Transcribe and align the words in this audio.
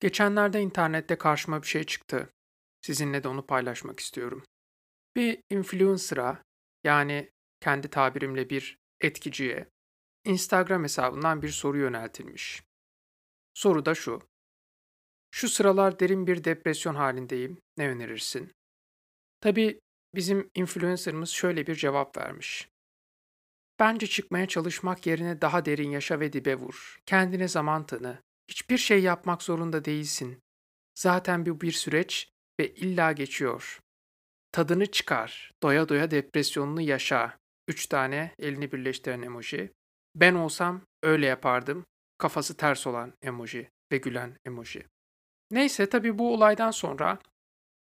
Geçenlerde 0.00 0.60
internette 0.60 1.18
karşıma 1.18 1.62
bir 1.62 1.66
şey 1.66 1.84
çıktı. 1.84 2.30
Sizinle 2.80 3.24
de 3.24 3.28
onu 3.28 3.46
paylaşmak 3.46 4.00
istiyorum. 4.00 4.44
Bir 5.16 5.40
influencer'a 5.50 6.42
yani 6.84 7.30
kendi 7.60 7.88
tabirimle 7.88 8.50
bir 8.50 8.78
etkiciye 9.00 9.68
Instagram 10.24 10.82
hesabından 10.82 11.42
bir 11.42 11.48
soru 11.48 11.78
yöneltilmiş. 11.78 12.62
Soru 13.54 13.86
da 13.86 13.94
şu. 13.94 14.22
Şu 15.30 15.48
sıralar 15.48 16.00
derin 16.00 16.26
bir 16.26 16.44
depresyon 16.44 16.94
halindeyim. 16.94 17.58
Ne 17.76 17.88
önerirsin? 17.88 18.52
Tabii 19.40 19.80
bizim 20.14 20.50
influencer'ımız 20.54 21.30
şöyle 21.30 21.66
bir 21.66 21.74
cevap 21.74 22.16
vermiş. 22.16 22.68
Bence 23.78 24.06
çıkmaya 24.06 24.48
çalışmak 24.48 25.06
yerine 25.06 25.40
daha 25.40 25.64
derin 25.64 25.90
yaşa 25.90 26.20
ve 26.20 26.32
dibe 26.32 26.54
vur. 26.54 26.98
Kendine 27.06 27.48
zaman 27.48 27.86
tanı. 27.86 28.22
Hiçbir 28.48 28.78
şey 28.78 29.02
yapmak 29.02 29.42
zorunda 29.42 29.84
değilsin. 29.84 30.42
Zaten 30.94 31.46
bu 31.46 31.60
bir 31.60 31.72
süreç 31.72 32.28
ve 32.60 32.74
illa 32.74 33.12
geçiyor. 33.12 33.80
Tadını 34.52 34.86
çıkar, 34.86 35.52
doya 35.62 35.88
doya 35.88 36.10
depresyonunu 36.10 36.80
yaşa. 36.80 37.38
Üç 37.68 37.86
tane 37.86 38.34
elini 38.38 38.72
birleştiren 38.72 39.22
emoji. 39.22 39.72
Ben 40.14 40.34
olsam 40.34 40.82
öyle 41.02 41.26
yapardım. 41.26 41.86
Kafası 42.18 42.56
ters 42.56 42.86
olan 42.86 43.12
emoji 43.22 43.70
ve 43.92 43.96
gülen 43.96 44.36
emoji. 44.44 44.86
Neyse 45.50 45.88
tabii 45.88 46.18
bu 46.18 46.34
olaydan 46.34 46.70
sonra 46.70 47.18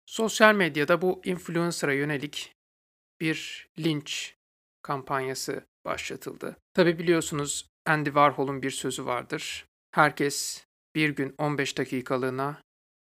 sosyal 0.07 0.55
medyada 0.55 1.03
bu 1.03 1.21
influencer'a 1.25 1.93
yönelik 1.93 2.53
bir 3.21 3.69
linç 3.79 4.35
kampanyası 4.83 5.65
başlatıldı. 5.85 6.57
Tabii 6.75 6.99
biliyorsunuz 6.99 7.67
Andy 7.87 8.09
Warhol'un 8.09 8.63
bir 8.63 8.71
sözü 8.71 9.07
vardır. 9.07 9.67
Herkes 9.95 10.65
bir 10.95 11.11
gün 11.11 11.35
15 11.39 11.79
dakikalığına 11.79 12.61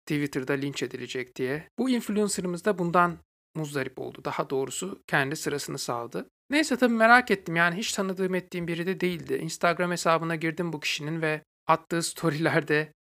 Twitter'da 0.06 0.54
linç 0.54 0.84
edilecek 0.84 1.36
diye. 1.36 1.70
Bu 1.80 1.90
influencer'ımız 1.90 2.66
da 2.66 2.78
bundan 2.78 3.18
muzdarip 3.56 4.00
oldu. 4.00 4.22
Daha 4.26 4.50
doğrusu 4.50 5.04
kendi 5.08 5.36
sırasını 5.36 5.78
sağladı. 5.78 6.30
Neyse 6.50 6.78
tabii 6.78 6.94
merak 6.94 7.32
ettim 7.32 7.56
yani 7.56 7.78
hiç 7.78 7.94
tanıdığım 7.94 8.36
ettiğim 8.36 8.68
biri 8.68 8.86
de 8.86 9.00
değildi. 9.00 9.34
Instagram 9.34 9.92
hesabına 9.92 10.36
girdim 10.36 10.74
bu 10.74 10.80
kişinin 10.80 11.22
ve 11.22 11.42
attığı 11.68 12.04
storylerde 12.04 12.94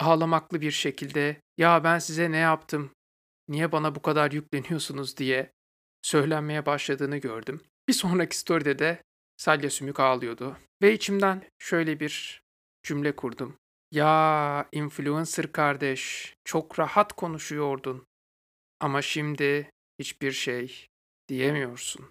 ağlamaklı 0.00 0.60
bir 0.60 0.70
şekilde 0.70 1.40
ya 1.58 1.84
ben 1.84 1.98
size 1.98 2.30
ne 2.30 2.36
yaptım, 2.36 2.90
niye 3.48 3.72
bana 3.72 3.94
bu 3.94 4.02
kadar 4.02 4.32
yükleniyorsunuz 4.32 5.16
diye 5.16 5.52
söylenmeye 6.02 6.66
başladığını 6.66 7.16
gördüm. 7.16 7.60
Bir 7.88 7.92
sonraki 7.92 8.36
storyde 8.36 8.78
de 8.78 9.02
Salya 9.36 9.70
Sümük 9.70 10.00
ağlıyordu 10.00 10.56
ve 10.82 10.92
içimden 10.92 11.42
şöyle 11.58 12.00
bir 12.00 12.41
cümle 12.82 13.16
kurdum. 13.16 13.56
Ya 13.90 14.68
influencer 14.72 15.52
kardeş, 15.52 16.34
çok 16.44 16.78
rahat 16.78 17.12
konuşuyordun. 17.12 18.06
Ama 18.80 19.02
şimdi 19.02 19.70
hiçbir 19.98 20.32
şey 20.32 20.86
diyemiyorsun. 21.28 22.10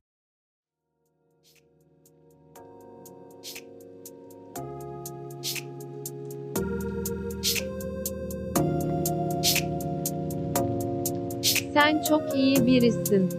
Sen 11.74 12.04
çok 12.04 12.36
iyi 12.36 12.66
birisin. 12.66 13.30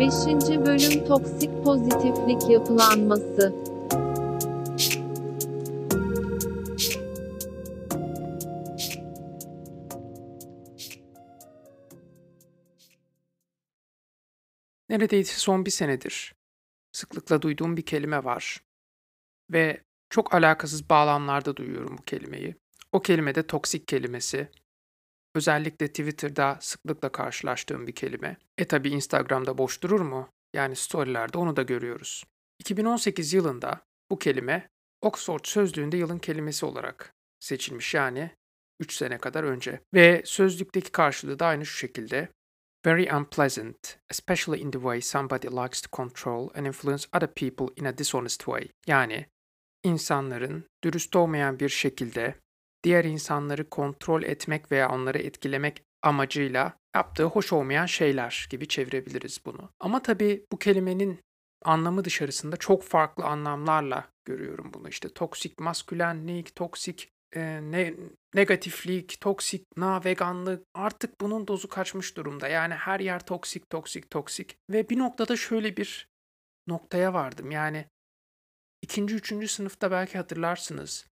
5. 0.00 0.12
bölüm 0.66 1.06
toksik 1.06 1.64
pozitiflik 1.64 2.50
yapılanması. 2.50 3.65
Neredeyse 14.96 15.38
son 15.38 15.66
bir 15.66 15.70
senedir 15.70 16.34
sıklıkla 16.92 17.42
duyduğum 17.42 17.76
bir 17.76 17.86
kelime 17.86 18.24
var 18.24 18.60
ve 19.52 19.82
çok 20.10 20.34
alakasız 20.34 20.90
bağlamlarda 20.90 21.56
duyuyorum 21.56 21.98
bu 21.98 22.02
kelimeyi. 22.02 22.56
O 22.92 23.02
kelime 23.02 23.34
de 23.34 23.46
toksik 23.46 23.88
kelimesi. 23.88 24.48
Özellikle 25.34 25.88
Twitter'da 25.88 26.58
sıklıkla 26.60 27.12
karşılaştığım 27.12 27.86
bir 27.86 27.92
kelime. 27.92 28.36
E 28.58 28.64
tabi 28.64 28.88
Instagram'da 28.88 29.58
boş 29.58 29.82
durur 29.82 30.00
mu? 30.00 30.28
Yani 30.54 30.76
storylerde 30.76 31.38
onu 31.38 31.56
da 31.56 31.62
görüyoruz. 31.62 32.24
2018 32.58 33.32
yılında 33.32 33.80
bu 34.10 34.18
kelime 34.18 34.68
Oxford 35.00 35.44
Sözlüğü'nde 35.44 35.96
yılın 35.96 36.18
kelimesi 36.18 36.66
olarak 36.66 37.14
seçilmiş 37.40 37.94
yani 37.94 38.30
3 38.80 38.92
sene 38.92 39.18
kadar 39.18 39.44
önce. 39.44 39.80
Ve 39.94 40.22
sözlükteki 40.24 40.92
karşılığı 40.92 41.38
da 41.38 41.46
aynı 41.46 41.66
şu 41.66 41.76
şekilde. 41.76 42.28
Very 42.86 43.08
unpleasant, 43.16 43.98
especially 44.10 44.60
in 44.60 44.70
the 44.70 44.78
way 44.78 45.00
somebody 45.00 45.48
likes 45.48 45.80
to 45.80 45.88
control 45.88 46.50
and 46.54 46.66
influence 46.66 47.08
other 47.12 47.26
people 47.26 47.66
in 47.76 47.84
a 47.84 47.98
dishonest 47.98 48.44
way. 48.44 48.68
Yani 48.86 49.26
insanların 49.84 50.64
dürüst 50.84 51.16
olmayan 51.16 51.60
bir 51.60 51.68
şekilde 51.68 52.34
diğer 52.84 53.04
insanları 53.04 53.70
kontrol 53.70 54.22
etmek 54.22 54.72
veya 54.72 54.90
onları 54.90 55.18
etkilemek 55.18 55.82
amacıyla 56.02 56.76
yaptığı 56.96 57.24
hoş 57.24 57.52
olmayan 57.52 57.86
şeyler 57.86 58.46
gibi 58.50 58.68
çevirebiliriz 58.68 59.40
bunu. 59.46 59.70
Ama 59.80 60.02
tabii 60.02 60.46
bu 60.52 60.58
kelimenin 60.58 61.20
anlamı 61.64 62.04
dışarısında 62.04 62.56
çok 62.56 62.82
farklı 62.82 63.24
anlamlarla 63.24 64.08
görüyorum 64.24 64.70
bunu. 64.74 64.88
İşte 64.88 65.08
toksik 65.08 65.60
maskülenlik, 65.60 66.54
toksik 66.56 67.08
e, 67.34 67.60
ne, 67.62 67.94
negatiflik, 68.36 69.20
toksik, 69.20 69.76
na, 69.76 70.04
veganlık 70.04 70.66
artık 70.74 71.20
bunun 71.20 71.48
dozu 71.48 71.68
kaçmış 71.68 72.16
durumda. 72.16 72.48
Yani 72.48 72.74
her 72.74 73.00
yer 73.00 73.26
toksik, 73.26 73.70
toksik, 73.70 74.10
toksik. 74.10 74.56
Ve 74.70 74.88
bir 74.88 74.98
noktada 74.98 75.36
şöyle 75.36 75.76
bir 75.76 76.08
noktaya 76.66 77.14
vardım. 77.14 77.50
Yani 77.50 77.86
ikinci, 78.82 79.14
üçüncü 79.14 79.48
sınıfta 79.48 79.90
belki 79.90 80.18
hatırlarsınız. 80.18 81.06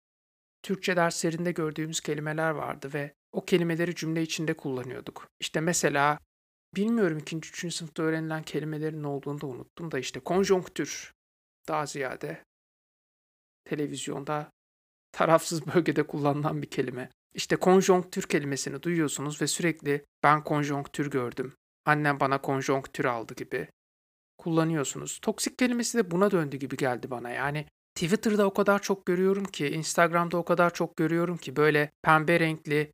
Türkçe 0.63 0.95
derslerinde 0.95 1.51
gördüğümüz 1.51 1.99
kelimeler 1.99 2.49
vardı 2.49 2.93
ve 2.93 3.13
o 3.31 3.45
kelimeleri 3.45 3.95
cümle 3.95 4.21
içinde 4.21 4.53
kullanıyorduk. 4.53 5.27
İşte 5.39 5.59
mesela 5.61 6.19
bilmiyorum 6.75 7.17
ikinci, 7.17 7.49
üçüncü 7.49 7.75
sınıfta 7.75 8.03
öğrenilen 8.03 8.43
kelimelerin 8.43 9.03
ne 9.03 9.07
olduğunu 9.07 9.41
da 9.41 9.47
unuttum 9.47 9.91
da 9.91 9.99
işte 9.99 10.19
konjonktür 10.19 11.13
daha 11.67 11.85
ziyade 11.85 12.43
televizyonda 13.65 14.51
tarafsız 15.11 15.67
bölgede 15.75 16.03
kullanılan 16.07 16.61
bir 16.61 16.69
kelime. 16.69 17.09
İşte 17.33 17.55
konjonktür 17.55 18.23
kelimesini 18.23 18.83
duyuyorsunuz 18.83 19.41
ve 19.41 19.47
sürekli 19.47 20.05
ben 20.23 20.43
konjonktür 20.43 21.11
gördüm. 21.11 21.55
Annem 21.85 22.19
bana 22.19 22.41
konjonktür 22.41 23.05
aldı 23.05 23.33
gibi 23.33 23.67
kullanıyorsunuz. 24.37 25.19
Toksik 25.21 25.57
kelimesi 25.57 25.97
de 25.97 26.11
buna 26.11 26.31
döndü 26.31 26.57
gibi 26.57 26.77
geldi 26.77 27.11
bana. 27.11 27.29
Yani 27.29 27.65
Twitter'da 27.95 28.45
o 28.45 28.53
kadar 28.53 28.81
çok 28.81 29.05
görüyorum 29.05 29.43
ki, 29.43 29.67
Instagram'da 29.67 30.37
o 30.37 30.45
kadar 30.45 30.73
çok 30.73 30.97
görüyorum 30.97 31.37
ki 31.37 31.55
böyle 31.55 31.91
pembe 32.03 32.39
renkli 32.39 32.91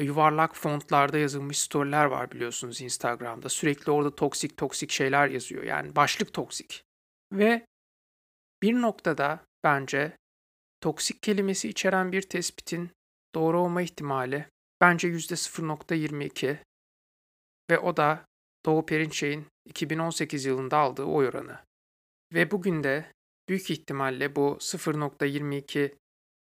yuvarlak 0.00 0.56
fontlarda 0.56 1.18
yazılmış 1.18 1.58
storyler 1.58 2.04
var 2.04 2.30
biliyorsunuz 2.30 2.80
Instagram'da. 2.80 3.48
Sürekli 3.48 3.92
orada 3.92 4.14
toksik 4.14 4.56
toksik 4.56 4.90
şeyler 4.90 5.28
yazıyor. 5.28 5.62
Yani 5.62 5.96
başlık 5.96 6.32
toksik. 6.32 6.84
Ve 7.32 7.66
bir 8.62 8.74
noktada 8.74 9.44
bence 9.64 10.16
toksik 10.82 11.22
kelimesi 11.22 11.68
içeren 11.68 12.12
bir 12.12 12.22
tespitin 12.22 12.90
doğru 13.34 13.60
olma 13.60 13.82
ihtimali 13.82 14.46
bence 14.80 15.08
%0.22 15.08 16.56
ve 17.70 17.78
o 17.78 17.96
da 17.96 18.24
Doğu 18.66 18.86
Perinçek'in 18.86 19.46
2018 19.64 20.44
yılında 20.44 20.78
aldığı 20.78 21.04
oy 21.04 21.28
oranı. 21.28 21.58
Ve 22.32 22.50
bugün 22.50 22.84
de 22.84 23.12
büyük 23.48 23.70
ihtimalle 23.70 24.36
bu 24.36 24.56
0.22 24.60 25.94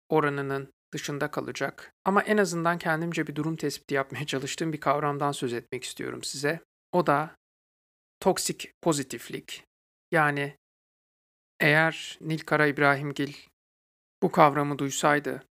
oranının 0.10 0.74
dışında 0.94 1.32
kalacak. 1.32 1.92
Ama 2.06 2.22
en 2.22 2.38
azından 2.38 2.78
kendimce 2.78 3.28
bir 3.28 3.36
durum 3.36 3.56
tespiti 3.56 3.94
yapmaya 3.94 4.26
çalıştığım 4.26 4.74
bir 4.74 4.80
kavramdan 4.80 5.32
söz 5.32 5.54
etmek 5.54 5.84
istiyorum 5.84 6.24
size. 6.24 6.60
O 6.92 7.08
da 7.08 7.36
toksik 8.20 8.72
pozitiflik. 8.82 9.64
Yani 10.12 10.56
eğer 11.60 12.18
Nilkara 12.22 12.68
İbrahimgil 12.68 13.34
bu 14.24 14.32
kavramı 14.32 14.80
duysaydı, 14.80 15.44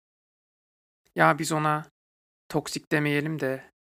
ya 1.16 1.40
biz 1.40 1.52
ona 1.52 1.90
toksik 2.50 2.92
demeyelim 2.92 3.40
de 3.40 3.72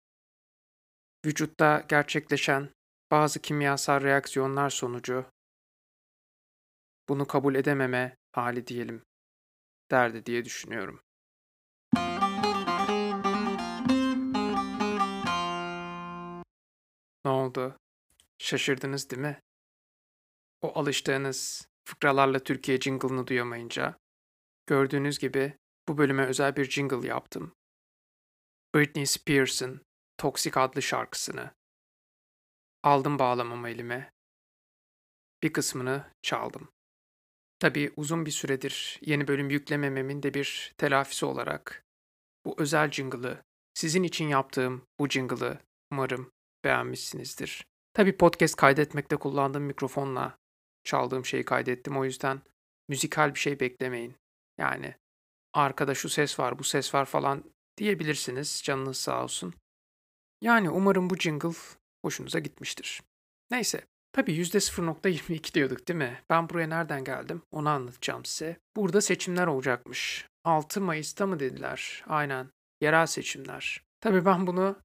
vücutta 1.25 1.86
gerçekleşen 1.88 2.69
bazı 3.12 3.41
kimyasal 3.41 4.01
reaksiyonlar 4.01 4.69
sonucu 4.69 5.25
bunu 7.09 7.27
kabul 7.27 7.56
edememe 7.56 8.18
hali 8.31 8.68
diyelim 8.68 9.03
derdi 9.91 10.25
diye 10.25 10.45
düşünüyorum. 10.45 11.01
Ne 17.25 17.31
oldu? 17.31 17.77
Şaşırdınız 18.38 19.09
değil 19.09 19.21
mi? 19.21 19.41
O 20.62 20.80
alıştığınız 20.80 21.68
fıkralarla 21.86 22.39
Türkiye 22.39 22.80
jingle'ını 22.80 23.27
duyamayınca. 23.27 23.97
Gördüğünüz 24.69 25.19
gibi 25.19 25.57
bu 25.88 25.98
bölüme 25.98 26.25
özel 26.25 26.56
bir 26.56 26.69
jingle 26.69 27.07
yaptım. 27.07 27.56
Britney 28.75 29.06
Spears'ın 29.06 29.81
Toxic 30.18 30.60
adlı 30.60 30.81
şarkısını. 30.81 31.51
Aldım 32.83 33.19
bağlamamı 33.19 33.69
elime. 33.69 34.12
Bir 35.44 35.54
kısmını 35.54 36.13
çaldım. 36.21 36.71
Tabii 37.60 37.94
uzun 37.95 38.25
bir 38.25 38.31
süredir 38.31 39.00
yeni 39.01 39.27
bölüm 39.27 39.50
yüklemememin 39.50 40.24
de 40.24 40.33
bir 40.33 40.74
telafisi 40.77 41.25
olarak 41.25 41.83
bu 42.45 42.56
özel 42.57 42.92
jingle'ı, 42.92 43.44
sizin 43.74 44.04
için 44.04 44.27
yaptığım 44.27 44.88
bu 45.00 45.10
jingle'ı 45.10 45.60
umarım 45.92 46.31
beğenmişsinizdir. 46.63 47.65
Tabii 47.94 48.18
podcast 48.18 48.56
kaydetmekte 48.56 49.15
kullandığım 49.15 49.63
mikrofonla 49.63 50.38
çaldığım 50.83 51.25
şeyi 51.25 51.45
kaydettim. 51.45 51.98
O 51.98 52.06
yüzden 52.06 52.42
müzikal 52.88 53.33
bir 53.33 53.39
şey 53.39 53.60
beklemeyin. 53.60 54.15
Yani 54.59 54.95
arkada 55.53 55.95
şu 55.95 56.09
ses 56.09 56.39
var, 56.39 56.59
bu 56.59 56.63
ses 56.63 56.94
var 56.94 57.06
falan 57.06 57.44
diyebilirsiniz. 57.77 58.61
Canınız 58.63 58.97
sağ 58.97 59.23
olsun. 59.23 59.53
Yani 60.41 60.69
umarım 60.69 61.09
bu 61.09 61.17
jingle 61.17 61.57
hoşunuza 62.06 62.39
gitmiştir. 62.39 63.01
Neyse. 63.51 63.83
Tabii 64.11 64.31
%0.22 64.31 65.53
diyorduk 65.53 65.88
değil 65.88 65.97
mi? 65.97 66.21
Ben 66.29 66.50
buraya 66.50 66.67
nereden 66.67 67.03
geldim? 67.03 67.41
Onu 67.51 67.69
anlatacağım 67.69 68.25
size. 68.25 68.57
Burada 68.75 69.01
seçimler 69.01 69.47
olacakmış. 69.47 70.27
6 70.44 70.81
Mayıs'ta 70.81 71.27
mı 71.27 71.39
dediler? 71.39 72.03
Aynen. 72.07 72.50
Yerel 72.81 73.05
seçimler. 73.05 73.83
Tabii 74.01 74.25
ben 74.25 74.47
bunu 74.47 74.75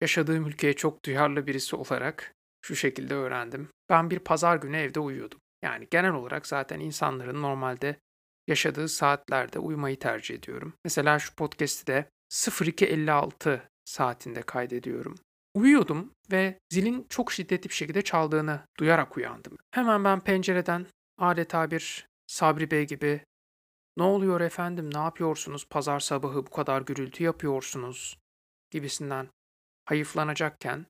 yaşadığım 0.00 0.46
ülkeye 0.46 0.72
çok 0.72 1.04
duyarlı 1.04 1.46
birisi 1.46 1.76
olarak 1.76 2.34
şu 2.62 2.76
şekilde 2.76 3.14
öğrendim. 3.14 3.68
Ben 3.88 4.10
bir 4.10 4.18
pazar 4.18 4.56
günü 4.56 4.76
evde 4.76 5.00
uyuyordum. 5.00 5.40
Yani 5.62 5.88
genel 5.90 6.12
olarak 6.12 6.46
zaten 6.46 6.80
insanların 6.80 7.42
normalde 7.42 7.96
yaşadığı 8.48 8.88
saatlerde 8.88 9.58
uyumayı 9.58 9.98
tercih 9.98 10.34
ediyorum. 10.34 10.74
Mesela 10.84 11.18
şu 11.18 11.34
podcast'i 11.34 11.86
de 11.86 12.08
02.56 12.30 13.60
saatinde 13.84 14.42
kaydediyorum. 14.42 15.14
Uyuyordum 15.54 16.12
ve 16.30 16.58
zilin 16.72 17.06
çok 17.08 17.32
şiddetli 17.32 17.68
bir 17.68 17.74
şekilde 17.74 18.02
çaldığını 18.02 18.60
duyarak 18.78 19.16
uyandım. 19.16 19.56
Hemen 19.70 20.04
ben 20.04 20.20
pencereden 20.20 20.86
adeta 21.18 21.70
bir 21.70 22.06
Sabri 22.26 22.70
Bey 22.70 22.86
gibi 22.86 23.24
ne 23.96 24.02
oluyor 24.02 24.40
efendim 24.40 24.94
ne 24.94 24.98
yapıyorsunuz 24.98 25.66
pazar 25.68 26.00
sabahı 26.00 26.46
bu 26.46 26.50
kadar 26.50 26.82
gürültü 26.82 27.24
yapıyorsunuz 27.24 28.18
gibisinden 28.70 29.28
hayıflanacakken 29.84 30.86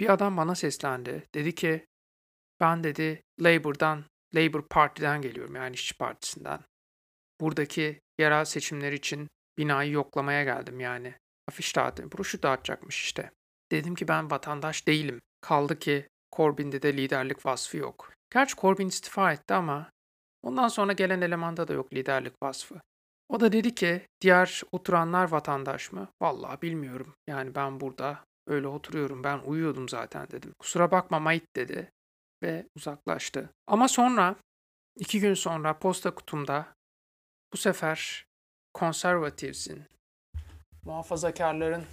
bir 0.00 0.12
adam 0.12 0.36
bana 0.36 0.54
seslendi. 0.54 1.26
Dedi 1.34 1.54
ki 1.54 1.86
ben 2.60 2.84
dedi 2.84 3.22
Labour'dan, 3.40 4.04
Labour 4.34 4.62
Parti'den 4.68 5.22
geliyorum 5.22 5.54
yani 5.54 5.74
işçi 5.74 5.96
partisinden. 5.96 6.60
Buradaki 7.40 8.00
yerel 8.18 8.44
seçimler 8.44 8.92
için 8.92 9.28
binayı 9.58 9.92
yoklamaya 9.92 10.44
geldim 10.44 10.80
yani. 10.80 11.14
Afiş 11.48 11.76
dağıttım, 11.76 12.10
broşür 12.12 12.42
dağıtacakmış 12.42 13.02
işte. 13.04 13.30
Dedim 13.72 13.94
ki 13.94 14.08
ben 14.08 14.30
vatandaş 14.30 14.86
değilim. 14.86 15.20
Kaldı 15.40 15.78
ki 15.78 16.08
Corbyn'de 16.36 16.82
de 16.82 16.96
liderlik 16.96 17.46
vasfı 17.46 17.76
yok. 17.76 18.12
Gerçi 18.32 18.56
Corbyn 18.56 18.88
istifa 18.88 19.32
etti 19.32 19.54
ama 19.54 19.90
ondan 20.42 20.68
sonra 20.68 20.92
gelen 20.92 21.20
elemanda 21.20 21.68
da 21.68 21.72
yok 21.72 21.92
liderlik 21.92 22.42
vasfı. 22.42 22.80
O 23.28 23.40
da 23.40 23.52
dedi 23.52 23.74
ki 23.74 24.06
diğer 24.20 24.62
oturanlar 24.72 25.30
vatandaş 25.30 25.92
mı? 25.92 26.08
Vallahi 26.22 26.62
bilmiyorum. 26.62 27.14
Yani 27.26 27.54
ben 27.54 27.80
burada 27.80 28.24
öyle 28.46 28.66
oturuyorum 28.66 29.24
ben 29.24 29.38
uyuyordum 29.38 29.88
zaten 29.88 30.26
dedim. 30.30 30.52
Kusura 30.58 30.90
bakma 30.90 31.18
Mait 31.18 31.56
dedi 31.56 31.90
ve 32.42 32.66
uzaklaştı. 32.76 33.50
Ama 33.66 33.88
sonra 33.88 34.36
iki 34.96 35.20
gün 35.20 35.34
sonra 35.34 35.78
posta 35.78 36.14
kutumda 36.14 36.74
bu 37.52 37.56
sefer 37.56 38.26
Conservative'sin, 38.78 39.84
muhafazakarların 40.84 41.84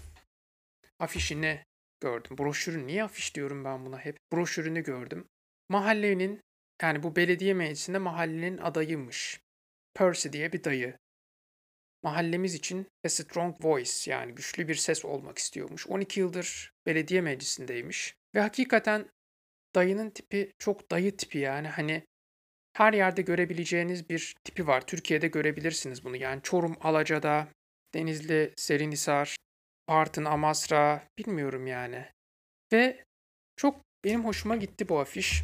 afişini 0.99 1.63
gördüm. 2.01 2.37
Broşürü 2.37 2.87
niye 2.87 3.03
afiş 3.03 3.35
diyorum 3.35 3.65
ben 3.65 3.85
buna 3.85 3.99
hep? 3.99 4.17
Broşürünü 4.33 4.83
gördüm. 4.83 5.27
Mahallenin 5.69 6.41
yani 6.81 7.03
bu 7.03 7.15
belediye 7.15 7.53
meclisinde 7.53 7.97
mahallenin 7.97 8.57
adayıymış. 8.57 9.39
Percy 9.93 10.29
diye 10.29 10.53
bir 10.53 10.63
dayı. 10.63 10.97
Mahallemiz 12.03 12.55
için 12.55 12.87
a 13.05 13.09
strong 13.09 13.55
voice 13.65 14.11
yani 14.11 14.35
güçlü 14.35 14.67
bir 14.67 14.75
ses 14.75 15.05
olmak 15.05 15.37
istiyormuş. 15.37 15.87
12 15.87 16.19
yıldır 16.19 16.73
belediye 16.85 17.21
meclisindeymiş. 17.21 18.15
Ve 18.35 18.41
hakikaten 18.41 19.09
dayının 19.75 20.09
tipi 20.09 20.51
çok 20.59 20.91
dayı 20.91 21.17
tipi 21.17 21.37
yani 21.37 21.67
hani 21.67 22.07
her 22.73 22.93
yerde 22.93 23.21
görebileceğiniz 23.21 24.09
bir 24.09 24.35
tipi 24.43 24.67
var. 24.67 24.87
Türkiye'de 24.87 25.27
görebilirsiniz 25.27 26.03
bunu. 26.03 26.15
Yani 26.15 26.41
Çorum, 26.41 26.77
Alaca'da, 26.81 27.47
Denizli, 27.93 28.53
Serinhisar, 28.55 29.35
Bartın, 29.87 30.25
Amasra 30.25 31.07
bilmiyorum 31.17 31.67
yani. 31.67 32.05
Ve 32.73 33.03
çok 33.55 33.81
benim 34.03 34.25
hoşuma 34.25 34.55
gitti 34.55 34.89
bu 34.89 34.99
afiş. 34.99 35.43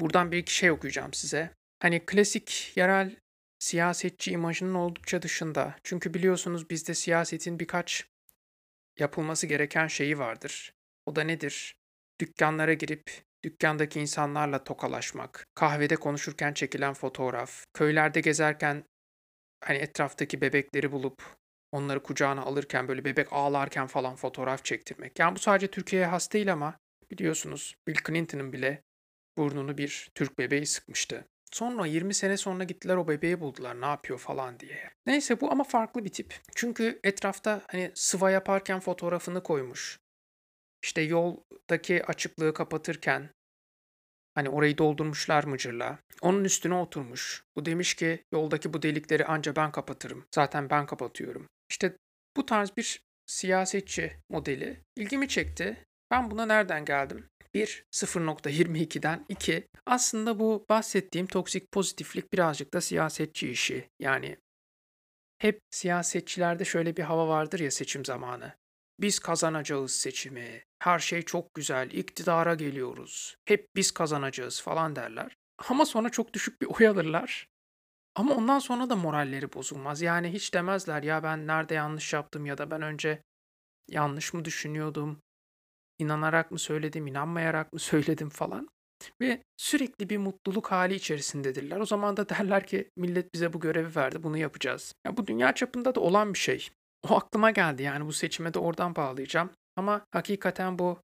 Buradan 0.00 0.32
bir 0.32 0.38
iki 0.38 0.54
şey 0.54 0.70
okuyacağım 0.70 1.14
size. 1.14 1.50
Hani 1.82 2.06
klasik 2.06 2.72
yerel 2.76 3.16
siyasetçi 3.58 4.30
imajının 4.30 4.74
oldukça 4.74 5.22
dışında. 5.22 5.76
Çünkü 5.84 6.14
biliyorsunuz 6.14 6.70
bizde 6.70 6.94
siyasetin 6.94 7.58
birkaç 7.58 8.06
yapılması 8.98 9.46
gereken 9.46 9.86
şeyi 9.86 10.18
vardır. 10.18 10.72
O 11.06 11.16
da 11.16 11.22
nedir? 11.22 11.76
Dükkanlara 12.20 12.72
girip 12.72 13.22
dükkandaki 13.44 14.00
insanlarla 14.00 14.64
tokalaşmak, 14.64 15.46
kahvede 15.54 15.96
konuşurken 15.96 16.52
çekilen 16.52 16.94
fotoğraf, 16.94 17.64
köylerde 17.74 18.20
gezerken 18.20 18.84
hani 19.64 19.78
etraftaki 19.78 20.40
bebekleri 20.40 20.92
bulup 20.92 21.22
onları 21.72 22.02
kucağına 22.02 22.42
alırken 22.42 22.88
böyle 22.88 23.04
bebek 23.04 23.32
ağlarken 23.32 23.86
falan 23.86 24.16
fotoğraf 24.16 24.64
çektirmek. 24.64 25.18
Yani 25.18 25.34
bu 25.34 25.38
sadece 25.38 25.66
Türkiye'ye 25.66 26.06
has 26.06 26.32
değil 26.32 26.52
ama 26.52 26.78
biliyorsunuz 27.10 27.74
Bill 27.88 27.96
Clinton'ın 28.06 28.52
bile 28.52 28.82
burnunu 29.38 29.78
bir 29.78 30.10
Türk 30.14 30.38
bebeği 30.38 30.66
sıkmıştı. 30.66 31.24
Sonra 31.52 31.86
20 31.86 32.14
sene 32.14 32.36
sonra 32.36 32.64
gittiler 32.64 32.96
o 32.96 33.08
bebeği 33.08 33.40
buldular 33.40 33.80
ne 33.80 33.86
yapıyor 33.86 34.18
falan 34.18 34.60
diye. 34.60 34.90
Neyse 35.06 35.40
bu 35.40 35.50
ama 35.52 35.64
farklı 35.64 36.04
bir 36.04 36.12
tip. 36.12 36.34
Çünkü 36.54 37.00
etrafta 37.04 37.62
hani 37.70 37.92
sıva 37.94 38.30
yaparken 38.30 38.80
fotoğrafını 38.80 39.42
koymuş. 39.42 39.98
İşte 40.82 41.00
yoldaki 41.00 42.04
açıklığı 42.04 42.54
kapatırken 42.54 43.30
hani 44.34 44.48
orayı 44.48 44.78
doldurmuşlar 44.78 45.44
mıcırla. 45.44 45.98
Onun 46.22 46.44
üstüne 46.44 46.74
oturmuş. 46.74 47.44
Bu 47.56 47.64
demiş 47.66 47.94
ki 47.94 48.24
yoldaki 48.32 48.72
bu 48.72 48.82
delikleri 48.82 49.24
anca 49.26 49.56
ben 49.56 49.72
kapatırım. 49.72 50.26
Zaten 50.34 50.70
ben 50.70 50.86
kapatıyorum. 50.86 51.46
İşte 51.70 51.96
bu 52.36 52.46
tarz 52.46 52.76
bir 52.76 53.00
siyasetçi 53.26 54.16
modeli 54.30 54.80
ilgimi 54.96 55.28
çekti. 55.28 55.84
Ben 56.10 56.30
buna 56.30 56.46
nereden 56.46 56.84
geldim? 56.84 57.28
1 57.54 57.84
0.22'den 57.92 59.24
2 59.28 59.66
aslında 59.86 60.40
bu 60.40 60.66
bahsettiğim 60.68 61.26
toksik 61.26 61.72
pozitiflik 61.72 62.32
birazcık 62.32 62.74
da 62.74 62.80
siyasetçi 62.80 63.50
işi. 63.50 63.88
Yani 64.00 64.36
hep 65.38 65.60
siyasetçilerde 65.70 66.64
şöyle 66.64 66.96
bir 66.96 67.02
hava 67.02 67.28
vardır 67.28 67.60
ya 67.60 67.70
seçim 67.70 68.04
zamanı. 68.04 68.54
Biz 69.00 69.18
kazanacağız 69.18 69.90
seçimi. 69.90 70.62
Her 70.78 70.98
şey 70.98 71.22
çok 71.22 71.54
güzel. 71.54 71.90
iktidara 71.90 72.54
geliyoruz. 72.54 73.36
Hep 73.44 73.66
biz 73.76 73.90
kazanacağız 73.90 74.62
falan 74.62 74.96
derler. 74.96 75.36
Ama 75.68 75.86
sonra 75.86 76.10
çok 76.10 76.34
düşük 76.34 76.62
bir 76.62 76.66
oy 76.66 76.88
alırlar. 76.88 77.48
Ama 78.14 78.34
ondan 78.34 78.58
sonra 78.58 78.90
da 78.90 78.96
moralleri 78.96 79.52
bozulmaz. 79.52 80.02
Yani 80.02 80.32
hiç 80.32 80.54
demezler 80.54 81.02
ya 81.02 81.22
ben 81.22 81.46
nerede 81.46 81.74
yanlış 81.74 82.12
yaptım 82.12 82.46
ya 82.46 82.58
da 82.58 82.70
ben 82.70 82.82
önce 82.82 83.22
yanlış 83.88 84.34
mı 84.34 84.44
düşünüyordum? 84.44 85.20
İnanarak 85.98 86.50
mı 86.50 86.58
söyledim, 86.58 87.06
inanmayarak 87.06 87.72
mı 87.72 87.78
söyledim 87.78 88.28
falan. 88.28 88.68
Ve 89.20 89.42
sürekli 89.56 90.10
bir 90.10 90.18
mutluluk 90.18 90.70
hali 90.70 90.94
içerisindedirler. 90.94 91.80
O 91.80 91.86
zaman 91.86 92.16
da 92.16 92.28
derler 92.28 92.66
ki 92.66 92.90
millet 92.96 93.34
bize 93.34 93.52
bu 93.52 93.60
görevi 93.60 93.96
verdi, 93.96 94.22
bunu 94.22 94.38
yapacağız. 94.38 94.94
Ya 95.06 95.16
bu 95.16 95.26
dünya 95.26 95.54
çapında 95.54 95.94
da 95.94 96.00
olan 96.00 96.34
bir 96.34 96.38
şey. 96.38 96.68
O 97.02 97.16
aklıma 97.16 97.50
geldi 97.50 97.82
yani 97.82 98.06
bu 98.06 98.12
seçime 98.12 98.54
de 98.54 98.58
oradan 98.58 98.96
bağlayacağım. 98.96 99.50
Ama 99.76 100.06
hakikaten 100.10 100.78
bu 100.78 101.00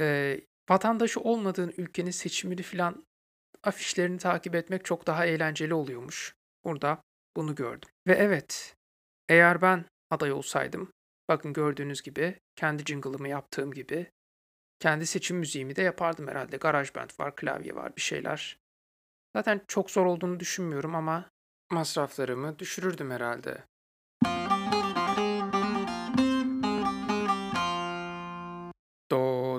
e, 0.00 0.40
vatandaşı 0.70 1.20
olmadığın 1.20 1.74
ülkenin 1.76 2.10
seçimini 2.10 2.62
filan 2.62 3.06
afişlerini 3.64 4.18
takip 4.18 4.54
etmek 4.54 4.84
çok 4.84 5.06
daha 5.06 5.26
eğlenceli 5.26 5.74
oluyormuş. 5.74 6.34
Burada 6.64 7.02
bunu 7.36 7.54
gördüm. 7.54 7.88
Ve 8.06 8.14
evet, 8.14 8.76
eğer 9.28 9.62
ben 9.62 9.84
aday 10.10 10.32
olsaydım 10.32 10.90
Bakın 11.28 11.52
gördüğünüz 11.52 12.02
gibi 12.02 12.40
kendi 12.56 12.82
jingle'ımı 12.82 13.28
yaptığım 13.28 13.72
gibi 13.72 14.10
kendi 14.80 15.06
seçim 15.06 15.36
müziğimi 15.36 15.76
de 15.76 15.82
yapardım 15.82 16.28
herhalde. 16.28 16.56
GarageBand 16.56 17.10
var, 17.20 17.36
klavye 17.36 17.74
var, 17.74 17.96
bir 17.96 18.00
şeyler. 18.00 18.58
Zaten 19.36 19.60
çok 19.68 19.90
zor 19.90 20.06
olduğunu 20.06 20.40
düşünmüyorum 20.40 20.94
ama 20.94 21.30
masraflarımı 21.70 22.58
düşürürdüm 22.58 23.10
herhalde. 23.10 23.64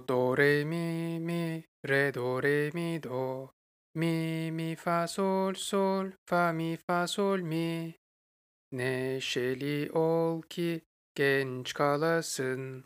Do, 0.07 0.37
re, 0.37 0.65
mi, 0.65 1.19
mi, 1.19 1.63
re, 1.83 2.13
do, 2.13 2.41
re, 2.41 2.71
mi, 2.73 3.03
do. 3.03 3.51
Mi, 3.95 4.51
mi, 4.51 4.75
fa, 4.75 5.07
sol, 5.07 5.53
sol, 5.53 6.11
fa, 6.25 6.51
mi, 6.53 6.77
fa, 6.77 7.07
sol, 7.07 7.39
mi. 7.39 7.95
Neşeli 8.71 9.91
ol 9.91 10.41
ki 10.41 10.81
genç 11.15 11.73
kalasın. 11.73 12.85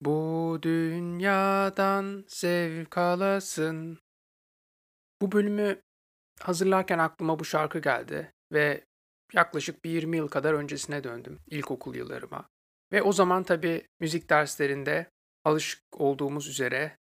Bu 0.00 0.58
dünyadan 0.62 2.24
zevk 2.28 2.98
alasın. 2.98 3.98
Bu 5.22 5.32
bölümü 5.32 5.82
hazırlarken 6.40 6.98
aklıma 6.98 7.38
bu 7.38 7.44
şarkı 7.44 7.78
geldi 7.78 8.32
ve 8.52 8.84
yaklaşık 9.32 9.84
bir 9.84 9.90
20 9.90 10.16
yıl 10.16 10.28
kadar 10.28 10.54
öncesine 10.54 11.04
döndüm 11.04 11.38
ilkokul 11.46 11.94
yıllarıma. 11.94 12.48
Ve 12.92 13.02
o 13.02 13.12
zaman 13.12 13.42
tabii 13.44 13.86
müzik 14.00 14.30
derslerinde 14.30 15.10
alışık 15.50 15.82
olduğumuz 15.92 16.48
üzere 16.48 16.96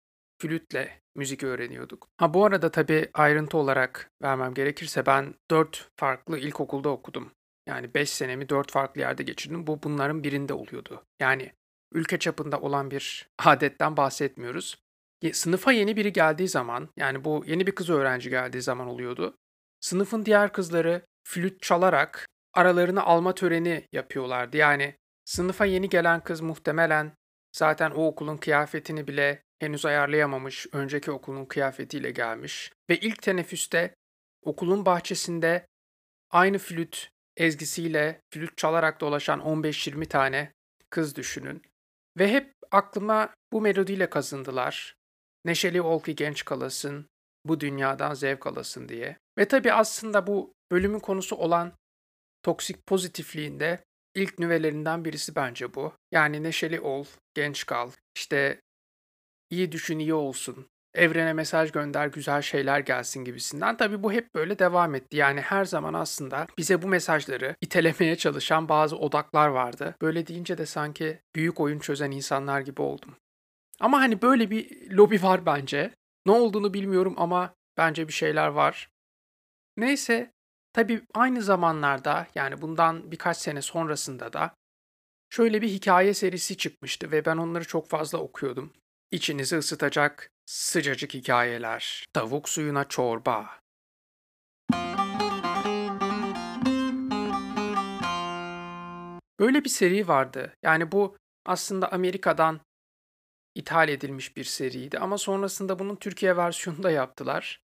flütle 0.41 1.01
müzik 1.15 1.43
öğreniyorduk. 1.43 2.07
Ha 2.17 2.33
bu 2.33 2.45
arada 2.45 2.71
tabii 2.71 3.09
ayrıntı 3.13 3.57
olarak 3.57 4.11
vermem 4.21 4.53
gerekirse 4.53 5.05
ben 5.05 5.33
4 5.51 5.89
farklı 5.95 6.37
ilkokulda 6.37 6.89
okudum. 6.89 7.31
Yani 7.67 7.93
5 7.93 8.09
senemi 8.09 8.49
4 8.49 8.71
farklı 8.71 9.01
yerde 9.01 9.23
geçirdim. 9.23 9.67
Bu 9.67 9.83
bunların 9.83 10.23
birinde 10.23 10.53
oluyordu. 10.53 11.03
Yani 11.19 11.51
ülke 11.93 12.19
çapında 12.19 12.59
olan 12.59 12.91
bir 12.91 13.29
adetten 13.45 13.97
bahsetmiyoruz. 13.97 14.85
Sınıfa 15.33 15.71
yeni 15.71 15.95
biri 15.95 16.13
geldiği 16.13 16.47
zaman, 16.47 16.89
yani 16.97 17.23
bu 17.23 17.43
yeni 17.47 17.67
bir 17.67 17.75
kız 17.75 17.89
öğrenci 17.89 18.29
geldiği 18.29 18.61
zaman 18.61 18.87
oluyordu. 18.87 19.37
Sınıfın 19.79 20.25
diğer 20.25 20.53
kızları 20.53 21.05
flüt 21.23 21.61
çalarak 21.61 22.27
aralarını 22.53 23.03
alma 23.03 23.35
töreni 23.35 23.87
yapıyorlardı. 23.91 24.57
Yani 24.57 24.95
sınıfa 25.25 25.65
yeni 25.65 25.89
gelen 25.89 26.23
kız 26.23 26.41
muhtemelen 26.41 27.13
zaten 27.55 27.91
o 27.91 28.07
okulun 28.07 28.37
kıyafetini 28.37 29.07
bile 29.07 29.41
henüz 29.59 29.85
ayarlayamamış, 29.85 30.67
önceki 30.71 31.11
okulun 31.11 31.45
kıyafetiyle 31.45 32.11
gelmiş 32.11 32.71
ve 32.89 32.97
ilk 32.99 33.21
teneffüste 33.21 33.95
okulun 34.41 34.85
bahçesinde 34.85 35.65
aynı 36.29 36.57
flüt 36.57 37.09
ezgisiyle 37.37 38.21
flüt 38.33 38.57
çalarak 38.57 39.01
dolaşan 39.01 39.39
15-20 39.39 40.05
tane 40.05 40.51
kız 40.89 41.15
düşünün. 41.15 41.61
Ve 42.17 42.31
hep 42.31 42.53
aklıma 42.71 43.33
bu 43.53 43.61
melodiyle 43.61 44.09
kazındılar. 44.09 44.95
Neşeli 45.45 45.81
ol 45.81 46.03
ki 46.03 46.15
genç 46.15 46.45
kalasın, 46.45 47.07
bu 47.45 47.59
dünyadan 47.59 48.13
zevk 48.13 48.47
alasın 48.47 48.89
diye. 48.89 49.17
Ve 49.37 49.47
tabii 49.47 49.73
aslında 49.73 50.27
bu 50.27 50.53
bölümün 50.71 50.99
konusu 50.99 51.35
olan 51.35 51.73
toksik 52.43 52.85
pozitifliğinde 52.85 53.83
ilk 54.15 54.39
nüvelerinden 54.39 55.05
birisi 55.05 55.35
bence 55.35 55.73
bu. 55.73 55.93
Yani 56.11 56.43
neşeli 56.43 56.79
ol, 56.79 57.05
genç 57.33 57.65
kal, 57.65 57.91
işte 58.15 58.61
iyi 59.49 59.71
düşün 59.71 59.99
iyi 59.99 60.13
olsun, 60.13 60.67
evrene 60.95 61.33
mesaj 61.33 61.71
gönder 61.71 62.07
güzel 62.07 62.41
şeyler 62.41 62.79
gelsin 62.79 63.25
gibisinden. 63.25 63.77
Tabii 63.77 64.03
bu 64.03 64.11
hep 64.11 64.35
böyle 64.35 64.59
devam 64.59 64.95
etti. 64.95 65.17
Yani 65.17 65.41
her 65.41 65.65
zaman 65.65 65.93
aslında 65.93 66.47
bize 66.57 66.81
bu 66.81 66.87
mesajları 66.87 67.55
itelemeye 67.61 68.15
çalışan 68.15 68.69
bazı 68.69 68.97
odaklar 68.97 69.47
vardı. 69.47 69.95
Böyle 70.01 70.27
deyince 70.27 70.57
de 70.57 70.65
sanki 70.65 71.19
büyük 71.35 71.59
oyun 71.59 71.79
çözen 71.79 72.11
insanlar 72.11 72.61
gibi 72.61 72.81
oldum. 72.81 73.15
Ama 73.79 73.99
hani 73.99 74.21
böyle 74.21 74.51
bir 74.51 74.91
lobi 74.91 75.23
var 75.23 75.45
bence. 75.45 75.91
Ne 76.25 76.31
olduğunu 76.31 76.73
bilmiyorum 76.73 77.13
ama 77.17 77.53
bence 77.77 78.07
bir 78.07 78.13
şeyler 78.13 78.47
var. 78.47 78.89
Neyse, 79.77 80.31
tabii 80.75 81.01
aynı 81.13 81.41
zamanlarda 81.41 82.27
yani 82.35 82.61
bundan 82.61 83.11
birkaç 83.11 83.37
sene 83.37 83.61
sonrasında 83.61 84.33
da 84.33 84.55
şöyle 85.29 85.61
bir 85.61 85.69
hikaye 85.69 86.13
serisi 86.13 86.57
çıkmıştı 86.57 87.11
ve 87.11 87.25
ben 87.25 87.37
onları 87.37 87.67
çok 87.67 87.89
fazla 87.89 88.17
okuyordum. 88.17 88.73
İçinizi 89.11 89.57
ısıtacak 89.57 90.29
sıcacık 90.45 91.13
hikayeler, 91.13 92.05
tavuk 92.13 92.49
suyuna 92.49 92.83
çorba. 92.87 93.59
Böyle 99.39 99.63
bir 99.63 99.69
seri 99.69 100.07
vardı. 100.07 100.53
Yani 100.63 100.91
bu 100.91 101.17
aslında 101.45 101.91
Amerika'dan 101.91 102.59
ithal 103.55 103.89
edilmiş 103.89 104.37
bir 104.37 104.43
seriydi 104.43 104.99
ama 104.99 105.17
sonrasında 105.17 105.79
bunun 105.79 105.95
Türkiye 105.95 106.37
versiyonunu 106.37 106.83
da 106.83 106.91
yaptılar. 106.91 107.59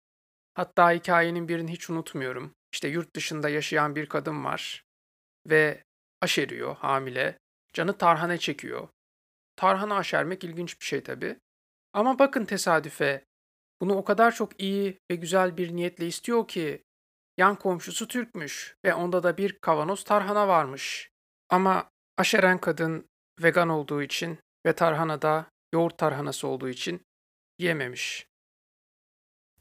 Hatta 0.54 0.92
hikayenin 0.92 1.48
birini 1.48 1.72
hiç 1.72 1.90
unutmuyorum. 1.90 2.59
İşte 2.74 2.88
yurt 2.88 3.16
dışında 3.16 3.50
yaşayan 3.50 3.96
bir 3.96 4.06
kadın 4.06 4.46
var 4.46 4.86
ve 5.46 5.84
aşeriyor 6.22 6.76
hamile. 6.76 7.40
Canı 7.74 7.98
tarhana 7.98 8.38
çekiyor. 8.38 8.88
Tarhana 9.56 9.98
aşermek 9.98 10.44
ilginç 10.44 10.80
bir 10.82 10.86
şey 10.86 11.04
tabii. 11.04 11.40
Ama 11.94 12.20
bakın 12.20 12.46
tesadüfe. 12.46 13.26
Bunu 13.82 13.96
o 13.96 14.04
kadar 14.04 14.36
çok 14.36 14.62
iyi 14.62 15.00
ve 15.12 15.16
güzel 15.16 15.58
bir 15.58 15.76
niyetle 15.76 16.08
istiyor 16.08 16.48
ki 16.48 16.84
yan 17.38 17.56
komşusu 17.56 18.08
Türkmüş 18.08 18.76
ve 18.86 18.94
onda 18.94 19.24
da 19.24 19.38
bir 19.38 19.60
kavanoz 19.60 20.04
tarhana 20.04 20.48
varmış. 20.48 21.10
Ama 21.50 21.90
aşeren 22.18 22.62
kadın 22.62 23.10
vegan 23.42 23.70
olduğu 23.70 24.02
için 24.02 24.40
ve 24.66 24.74
tarhana 24.74 25.22
da 25.22 25.52
yoğurt 25.74 25.98
tarhanası 25.98 26.48
olduğu 26.48 26.70
için 26.70 27.02
yememiş. 27.60 28.28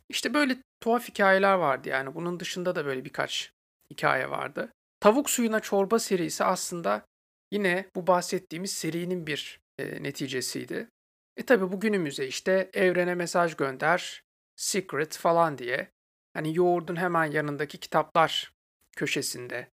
İşte 0.09 0.35
böyle 0.35 0.57
tuhaf 0.81 1.09
hikayeler 1.09 1.55
vardı 1.55 1.89
yani. 1.89 2.15
Bunun 2.15 2.41
dışında 2.41 2.75
da 2.75 2.87
böyle 2.87 3.05
birkaç 3.05 3.53
hikaye 3.91 4.31
vardı. 4.31 4.73
Tavuk 5.01 5.31
suyuna 5.31 5.61
çorba 5.61 5.99
serisi 5.99 6.45
aslında 6.45 7.05
yine 7.53 7.91
bu 7.95 8.07
bahsettiğimiz 8.07 8.73
serinin 8.73 9.27
bir 9.27 9.61
e, 9.79 10.03
neticesiydi. 10.03 10.89
E 11.37 11.43
tabi 11.43 11.73
bu 11.73 11.81
günümüze 11.81 12.27
işte 12.27 12.71
evrene 12.73 13.15
mesaj 13.15 13.57
gönder, 13.57 14.23
secret 14.57 15.17
falan 15.17 15.59
diye. 15.59 15.91
Hani 16.35 16.57
yoğurdun 16.57 16.97
hemen 16.97 17.25
yanındaki 17.25 17.79
kitaplar 17.79 18.53
köşesinde 18.97 19.69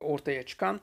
ortaya 0.00 0.42
çıkan 0.42 0.80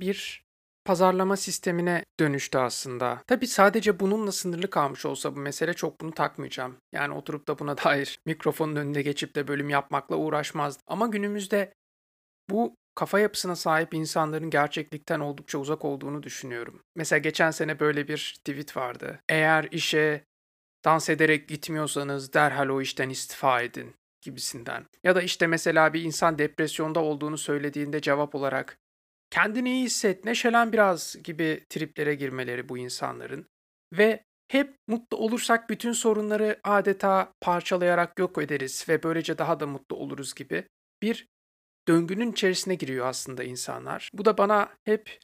bir 0.00 0.44
pazarlama 0.84 1.36
sistemine 1.36 2.04
dönüştü 2.20 2.58
aslında. 2.58 3.22
Tabi 3.26 3.46
sadece 3.46 4.00
bununla 4.00 4.32
sınırlı 4.32 4.70
kalmış 4.70 5.06
olsa 5.06 5.36
bu 5.36 5.40
mesele 5.40 5.74
çok 5.74 6.00
bunu 6.00 6.12
takmayacağım. 6.12 6.76
Yani 6.92 7.14
oturup 7.14 7.48
da 7.48 7.58
buna 7.58 7.78
dair 7.84 8.18
mikrofonun 8.26 8.76
önünde 8.76 9.02
geçip 9.02 9.34
de 9.34 9.48
bölüm 9.48 9.70
yapmakla 9.70 10.16
uğraşmazdım. 10.16 10.82
Ama 10.86 11.06
günümüzde 11.06 11.72
bu 12.50 12.76
kafa 12.94 13.20
yapısına 13.20 13.56
sahip 13.56 13.94
insanların 13.94 14.50
gerçeklikten 14.50 15.20
oldukça 15.20 15.58
uzak 15.58 15.84
olduğunu 15.84 16.22
düşünüyorum. 16.22 16.82
Mesela 16.96 17.18
geçen 17.18 17.50
sene 17.50 17.80
böyle 17.80 18.08
bir 18.08 18.36
tweet 18.44 18.76
vardı. 18.76 19.20
Eğer 19.28 19.68
işe 19.70 20.24
dans 20.84 21.08
ederek 21.08 21.48
gitmiyorsanız 21.48 22.32
derhal 22.32 22.68
o 22.68 22.80
işten 22.80 23.08
istifa 23.08 23.62
edin 23.62 23.94
gibisinden. 24.22 24.86
Ya 25.04 25.14
da 25.14 25.22
işte 25.22 25.46
mesela 25.46 25.92
bir 25.92 26.02
insan 26.02 26.38
depresyonda 26.38 27.00
olduğunu 27.00 27.38
söylediğinde 27.38 28.00
cevap 28.00 28.34
olarak 28.34 28.78
kendini 29.32 29.70
iyi 29.70 29.84
hisset, 29.84 30.24
neşelen 30.24 30.72
biraz 30.72 31.16
gibi 31.24 31.66
triplere 31.68 32.14
girmeleri 32.14 32.68
bu 32.68 32.78
insanların. 32.78 33.46
Ve 33.92 34.24
hep 34.48 34.76
mutlu 34.88 35.16
olursak 35.16 35.70
bütün 35.70 35.92
sorunları 35.92 36.60
adeta 36.64 37.32
parçalayarak 37.40 38.18
yok 38.18 38.42
ederiz 38.42 38.84
ve 38.88 39.02
böylece 39.02 39.38
daha 39.38 39.60
da 39.60 39.66
mutlu 39.66 39.96
oluruz 39.96 40.34
gibi 40.34 40.68
bir 41.02 41.28
döngünün 41.88 42.32
içerisine 42.32 42.74
giriyor 42.74 43.06
aslında 43.06 43.44
insanlar. 43.44 44.10
Bu 44.14 44.24
da 44.24 44.38
bana 44.38 44.74
hep 44.84 45.18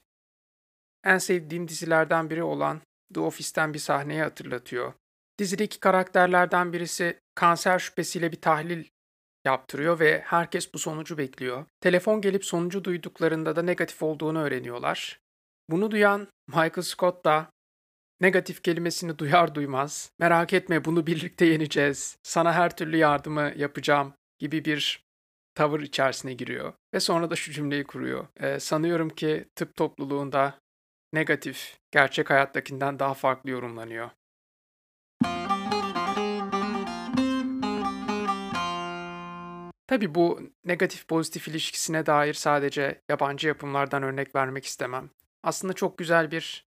en 1.04 1.18
sevdiğim 1.18 1.68
dizilerden 1.68 2.30
biri 2.30 2.42
olan 2.42 2.80
The 3.14 3.20
Office'ten 3.20 3.74
bir 3.74 3.78
sahneyi 3.78 4.22
hatırlatıyor. 4.22 4.92
Dizideki 5.38 5.80
karakterlerden 5.80 6.72
birisi 6.72 7.20
kanser 7.34 7.78
şüphesiyle 7.78 8.32
bir 8.32 8.40
tahlil 8.40 8.84
yaptırıyor 9.44 10.00
ve 10.00 10.22
herkes 10.24 10.74
bu 10.74 10.78
sonucu 10.78 11.18
bekliyor. 11.18 11.66
Telefon 11.80 12.20
gelip 12.20 12.44
sonucu 12.44 12.84
duyduklarında 12.84 13.56
da 13.56 13.62
negatif 13.62 14.02
olduğunu 14.02 14.38
öğreniyorlar. 14.38 15.20
Bunu 15.70 15.90
duyan 15.90 16.28
Michael 16.48 16.82
Scott 16.82 17.24
da 17.24 17.50
negatif 18.20 18.62
kelimesini 18.62 19.18
duyar 19.18 19.54
duymaz 19.54 20.10
merak 20.18 20.52
etme 20.52 20.84
bunu 20.84 21.06
birlikte 21.06 21.44
yeneceğiz. 21.44 22.18
Sana 22.22 22.52
her 22.52 22.76
türlü 22.76 22.96
yardımı 22.96 23.52
yapacağım 23.56 24.14
gibi 24.38 24.64
bir 24.64 25.08
tavır 25.54 25.80
içerisine 25.80 26.34
giriyor. 26.34 26.72
Ve 26.94 27.00
sonra 27.00 27.30
da 27.30 27.36
şu 27.36 27.52
cümleyi 27.52 27.84
kuruyor. 27.84 28.26
Ee, 28.40 28.60
sanıyorum 28.60 29.08
ki 29.08 29.48
tıp 29.56 29.76
topluluğunda 29.76 30.58
negatif 31.12 31.78
gerçek 31.90 32.30
hayattakinden 32.30 32.98
daha 32.98 33.14
farklı 33.14 33.50
yorumlanıyor. 33.50 34.10
Tabii 39.88 40.14
bu 40.14 40.40
negatif 40.64 41.08
pozitif 41.08 41.48
ilişkisine 41.48 42.06
dair 42.06 42.34
sadece 42.34 43.00
yabancı 43.08 43.48
yapımlardan 43.48 44.02
örnek 44.02 44.34
vermek 44.34 44.64
istemem. 44.64 45.10
Aslında 45.42 45.72
çok 45.72 45.98
güzel 45.98 46.30
bir 46.30 46.66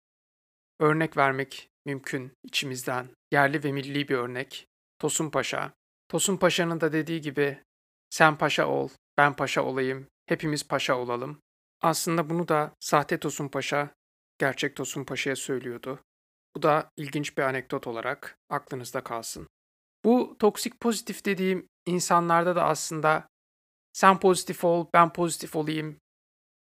örnek 0.79 1.17
vermek 1.17 1.69
mümkün 1.85 2.31
içimizden. 2.43 3.09
Yerli 3.31 3.63
ve 3.63 3.71
milli 3.71 4.07
bir 4.07 4.15
örnek. 4.15 4.67
Tosun 4.99 5.29
Paşa. 5.29 5.73
Tosun 6.09 6.37
Paşa'nın 6.37 6.81
da 6.81 6.91
dediği 6.91 7.21
gibi 7.21 7.63
sen 8.09 8.37
paşa 8.37 8.67
ol, 8.67 8.89
ben 9.17 9.35
paşa 9.35 9.63
olayım, 9.63 10.07
hepimiz 10.25 10.67
paşa 10.67 10.97
olalım. 10.97 11.41
Aslında 11.81 12.29
bunu 12.29 12.47
da 12.47 12.73
sahte 12.79 13.19
Tosun 13.19 13.47
Paşa, 13.47 13.95
gerçek 14.37 14.75
Tosun 14.75 15.03
Paşa'ya 15.03 15.35
söylüyordu. 15.35 15.99
Bu 16.55 16.61
da 16.61 16.89
ilginç 16.97 17.37
bir 17.37 17.43
anekdot 17.43 17.87
olarak 17.87 18.37
aklınızda 18.49 19.03
kalsın. 19.03 19.47
Bu 20.05 20.35
toksik 20.39 20.79
pozitif 20.79 21.25
dediğim 21.25 21.67
insanlarda 21.87 22.55
da 22.55 22.63
aslında 22.63 23.27
sen 23.93 24.19
pozitif 24.19 24.63
ol, 24.63 24.87
ben 24.93 25.13
pozitif 25.13 25.55
olayım 25.55 25.99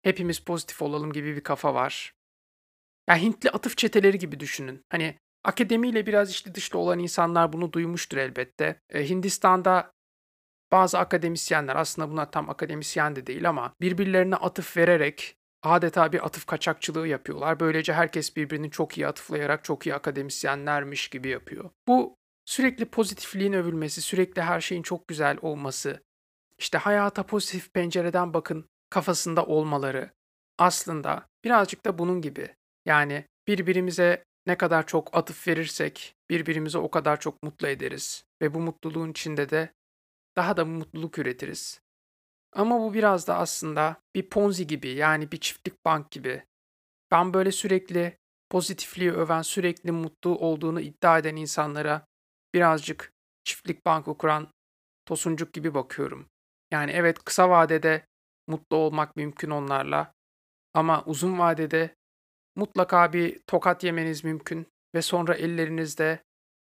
hepimiz 0.03 0.39
pozitif 0.39 0.81
olalım 0.81 1.13
gibi 1.13 1.35
bir 1.35 1.43
kafa 1.43 1.73
var. 1.73 2.13
Ya 3.09 3.17
Hintli 3.17 3.49
atıf 3.49 3.77
çeteleri 3.77 4.19
gibi 4.19 4.39
düşünün. 4.39 4.85
Hani 4.89 5.15
akademiyle 5.43 6.05
biraz 6.05 6.31
içli 6.31 6.55
dışlı 6.55 6.79
olan 6.79 6.99
insanlar 6.99 7.53
bunu 7.53 7.73
duymuştur 7.73 8.17
elbette. 8.17 8.81
E, 8.89 9.09
Hindistan'da 9.09 9.91
bazı 10.71 10.99
akademisyenler 10.99 11.75
aslında 11.75 12.11
bunlar 12.11 12.31
tam 12.31 12.49
akademisyen 12.49 13.15
de 13.15 13.27
değil 13.27 13.49
ama 13.49 13.73
birbirlerine 13.81 14.35
atıf 14.35 14.77
vererek 14.77 15.35
adeta 15.63 16.13
bir 16.13 16.25
atıf 16.25 16.45
kaçakçılığı 16.45 17.07
yapıyorlar. 17.07 17.59
Böylece 17.59 17.93
herkes 17.93 18.35
birbirini 18.35 18.71
çok 18.71 18.97
iyi 18.97 19.07
atıflayarak 19.07 19.63
çok 19.63 19.85
iyi 19.87 19.95
akademisyenlermiş 19.95 21.07
gibi 21.07 21.29
yapıyor. 21.29 21.69
Bu 21.87 22.17
sürekli 22.45 22.85
pozitifliğin 22.85 23.53
övülmesi, 23.53 24.01
sürekli 24.01 24.41
her 24.41 24.61
şeyin 24.61 24.81
çok 24.81 25.07
güzel 25.07 25.37
olması, 25.41 26.03
işte 26.59 26.77
hayata 26.77 27.23
pozitif 27.23 27.73
pencereden 27.73 28.33
bakın 28.33 28.69
kafasında 28.89 29.45
olmaları 29.45 30.11
aslında 30.57 31.27
birazcık 31.43 31.85
da 31.85 31.97
bunun 31.97 32.21
gibi. 32.21 32.55
Yani 32.85 33.25
birbirimize 33.47 34.23
ne 34.47 34.57
kadar 34.57 34.87
çok 34.87 35.17
atıf 35.17 35.47
verirsek 35.47 36.15
birbirimizi 36.29 36.77
o 36.77 36.91
kadar 36.91 37.19
çok 37.19 37.43
mutlu 37.43 37.67
ederiz 37.67 38.25
ve 38.41 38.53
bu 38.53 38.59
mutluluğun 38.59 39.11
içinde 39.11 39.49
de 39.49 39.73
daha 40.35 40.57
da 40.57 40.65
mutluluk 40.65 41.17
üretiriz. 41.17 41.81
Ama 42.53 42.79
bu 42.79 42.93
biraz 42.93 43.27
da 43.27 43.37
aslında 43.37 44.01
bir 44.15 44.29
ponzi 44.29 44.67
gibi 44.67 44.89
yani 44.89 45.31
bir 45.31 45.37
çiftlik 45.37 45.85
bank 45.85 46.11
gibi. 46.11 46.43
Ben 47.11 47.33
böyle 47.33 47.51
sürekli 47.51 48.17
pozitifliği 48.49 49.11
öven, 49.11 49.41
sürekli 49.41 49.91
mutlu 49.91 50.37
olduğunu 50.37 50.81
iddia 50.81 51.19
eden 51.19 51.35
insanlara 51.35 52.07
birazcık 52.53 53.11
çiftlik 53.43 53.85
banko 53.85 54.17
kuran 54.17 54.47
tosuncuk 55.05 55.53
gibi 55.53 55.73
bakıyorum. 55.73 56.29
Yani 56.71 56.91
evet 56.91 57.23
kısa 57.23 57.49
vadede 57.49 58.05
mutlu 58.47 58.77
olmak 58.77 59.15
mümkün 59.15 59.49
onlarla 59.49 60.13
ama 60.73 61.03
uzun 61.05 61.39
vadede 61.39 61.95
mutlaka 62.55 63.13
bir 63.13 63.39
tokat 63.47 63.83
yemeniz 63.83 64.23
mümkün 64.23 64.67
ve 64.95 65.01
sonra 65.01 65.35
ellerinizde 65.35 66.23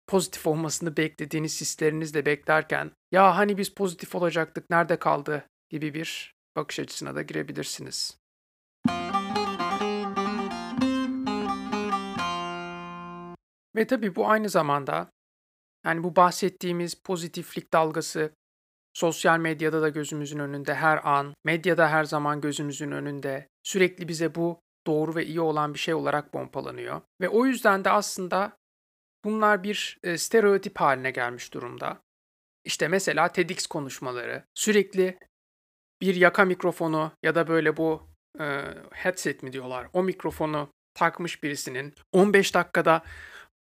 pozitif 0.08 0.48
olmasını 0.48 0.98
beklediğiniz 0.98 1.62
hislerinizle 1.62 2.26
beklerken 2.26 2.92
ya 3.12 3.38
hani 3.38 3.58
biz 3.58 3.74
pozitif 3.74 4.16
olacaktık 4.16 4.70
nerede 4.70 5.00
kaldı 5.00 5.48
gibi 5.70 5.94
bir 5.94 6.36
bakış 6.56 6.80
açısına 6.80 7.16
da 7.16 7.22
girebilirsiniz. 7.22 8.18
Ve 13.76 13.88
tabii 13.88 14.16
bu 14.16 14.30
aynı 14.30 14.50
zamanda 14.50 15.12
yani 15.86 16.04
bu 16.04 16.16
bahsettiğimiz 16.16 16.96
pozitiflik 17.04 17.74
dalgası 17.74 18.32
sosyal 18.94 19.40
medyada 19.40 19.82
da 19.82 19.90
gözümüzün 19.90 20.40
önünde 20.40 20.76
her 20.76 21.08
an, 21.08 21.34
medyada 21.44 21.90
her 21.90 22.04
zaman 22.04 22.42
gözümüzün 22.42 22.92
önünde. 22.92 23.48
Sürekli 23.64 24.08
bize 24.08 24.36
bu 24.36 24.60
doğru 24.88 25.16
ve 25.16 25.26
iyi 25.26 25.42
olan 25.42 25.74
bir 25.74 25.80
şey 25.80 25.94
olarak 25.94 26.32
pompalanıyor. 26.32 27.02
Ve 27.22 27.30
o 27.30 27.46
yüzden 27.46 27.86
de 27.86 27.90
aslında 27.90 28.58
bunlar 29.24 29.64
bir 29.64 30.00
e, 30.04 30.18
stereotip 30.18 30.80
haline 30.80 31.12
gelmiş 31.12 31.54
durumda. 31.54 32.02
İşte 32.64 32.88
mesela 32.88 33.28
TEDx 33.28 33.68
konuşmaları, 33.68 34.44
sürekli 34.54 35.20
bir 36.02 36.16
yaka 36.16 36.46
mikrofonu 36.46 37.12
ya 37.24 37.36
da 37.36 37.48
böyle 37.48 37.78
bu 37.78 38.10
e, 38.40 38.62
headset 38.92 39.44
mi 39.44 39.54
diyorlar, 39.54 39.88
o 39.94 40.04
mikrofonu 40.04 40.70
takmış 40.94 41.44
birisinin 41.44 41.94
15 42.12 42.54
dakikada 42.54 43.04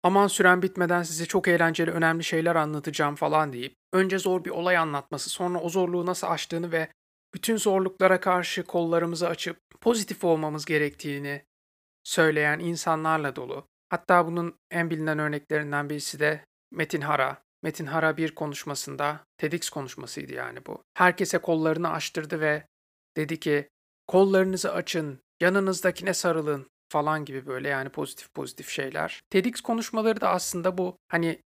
aman 0.07 0.27
süren 0.27 0.61
bitmeden 0.61 1.03
size 1.03 1.25
çok 1.25 1.47
eğlenceli 1.47 1.91
önemli 1.91 2.23
şeyler 2.23 2.55
anlatacağım 2.55 3.15
falan 3.15 3.53
deyip 3.53 3.75
önce 3.93 4.19
zor 4.19 4.45
bir 4.45 4.49
olay 4.49 4.77
anlatması 4.77 5.29
sonra 5.29 5.59
o 5.59 5.69
zorluğu 5.69 6.05
nasıl 6.05 6.27
aştığını 6.27 6.71
ve 6.71 6.87
bütün 7.33 7.57
zorluklara 7.57 8.19
karşı 8.19 8.63
kollarımızı 8.63 9.27
açıp 9.27 9.57
pozitif 9.81 10.23
olmamız 10.23 10.65
gerektiğini 10.65 11.41
söyleyen 12.03 12.59
insanlarla 12.59 13.35
dolu. 13.35 13.67
Hatta 13.89 14.27
bunun 14.27 14.55
en 14.71 14.89
bilinen 14.89 15.19
örneklerinden 15.19 15.89
birisi 15.89 16.19
de 16.19 16.45
Metin 16.71 17.01
Hara. 17.01 17.41
Metin 17.63 17.85
Hara 17.85 18.17
bir 18.17 18.35
konuşmasında, 18.35 19.19
TEDx 19.37 19.69
konuşmasıydı 19.69 20.33
yani 20.33 20.65
bu. 20.65 20.83
Herkese 20.93 21.37
kollarını 21.37 21.89
açtırdı 21.89 22.39
ve 22.39 22.67
dedi 23.17 23.39
ki 23.39 23.69
kollarınızı 24.07 24.73
açın, 24.73 25.19
yanınızdakine 25.41 26.13
sarılın, 26.13 26.67
falan 26.89 27.25
gibi 27.25 27.45
böyle 27.45 27.69
yani 27.69 27.89
pozitif 27.89 28.33
pozitif 28.33 28.69
şeyler. 28.69 29.21
TEDx 29.29 29.61
konuşmaları 29.61 30.21
da 30.21 30.29
aslında 30.29 30.77
bu 30.77 30.97
hani 31.07 31.41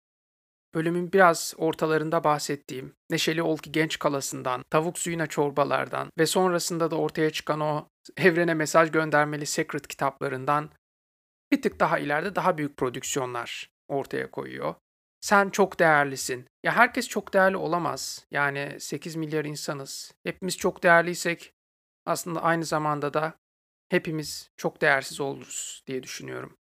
bölümün 0.73 1.13
biraz 1.13 1.53
ortalarında 1.57 2.23
bahsettiğim 2.23 2.93
Neşeli 3.09 3.41
Ol 3.41 3.57
ki 3.57 3.71
Genç 3.71 3.99
Kalası'ndan, 3.99 4.63
Tavuk 4.69 4.99
Suyuna 4.99 5.27
Çorbalardan 5.27 6.09
ve 6.19 6.25
sonrasında 6.25 6.91
da 6.91 6.95
ortaya 6.95 7.29
çıkan 7.29 7.59
o 7.59 7.87
evrene 8.17 8.53
mesaj 8.53 8.91
göndermeli 8.91 9.45
Secret 9.45 9.87
kitaplarından 9.87 10.69
bir 11.51 11.61
tık 11.61 11.79
daha 11.79 11.99
ileride 11.99 12.35
daha 12.35 12.57
büyük 12.57 12.77
prodüksiyonlar 12.77 13.69
ortaya 13.87 14.31
koyuyor. 14.31 14.75
Sen 15.21 15.49
çok 15.49 15.79
değerlisin. 15.79 16.45
Ya 16.63 16.75
herkes 16.75 17.07
çok 17.07 17.33
değerli 17.33 17.57
olamaz. 17.57 18.25
Yani 18.31 18.75
8 18.79 19.15
milyar 19.15 19.45
insanız. 19.45 20.13
Hepimiz 20.23 20.57
çok 20.57 20.83
değerliysek 20.83 21.53
aslında 22.05 22.43
aynı 22.43 22.65
zamanda 22.65 23.13
da 23.13 23.33
hepimiz 23.91 24.49
çok 24.57 24.81
değersiz 24.81 25.19
oluruz 25.19 25.83
diye 25.87 26.03
düşünüyorum. 26.03 26.57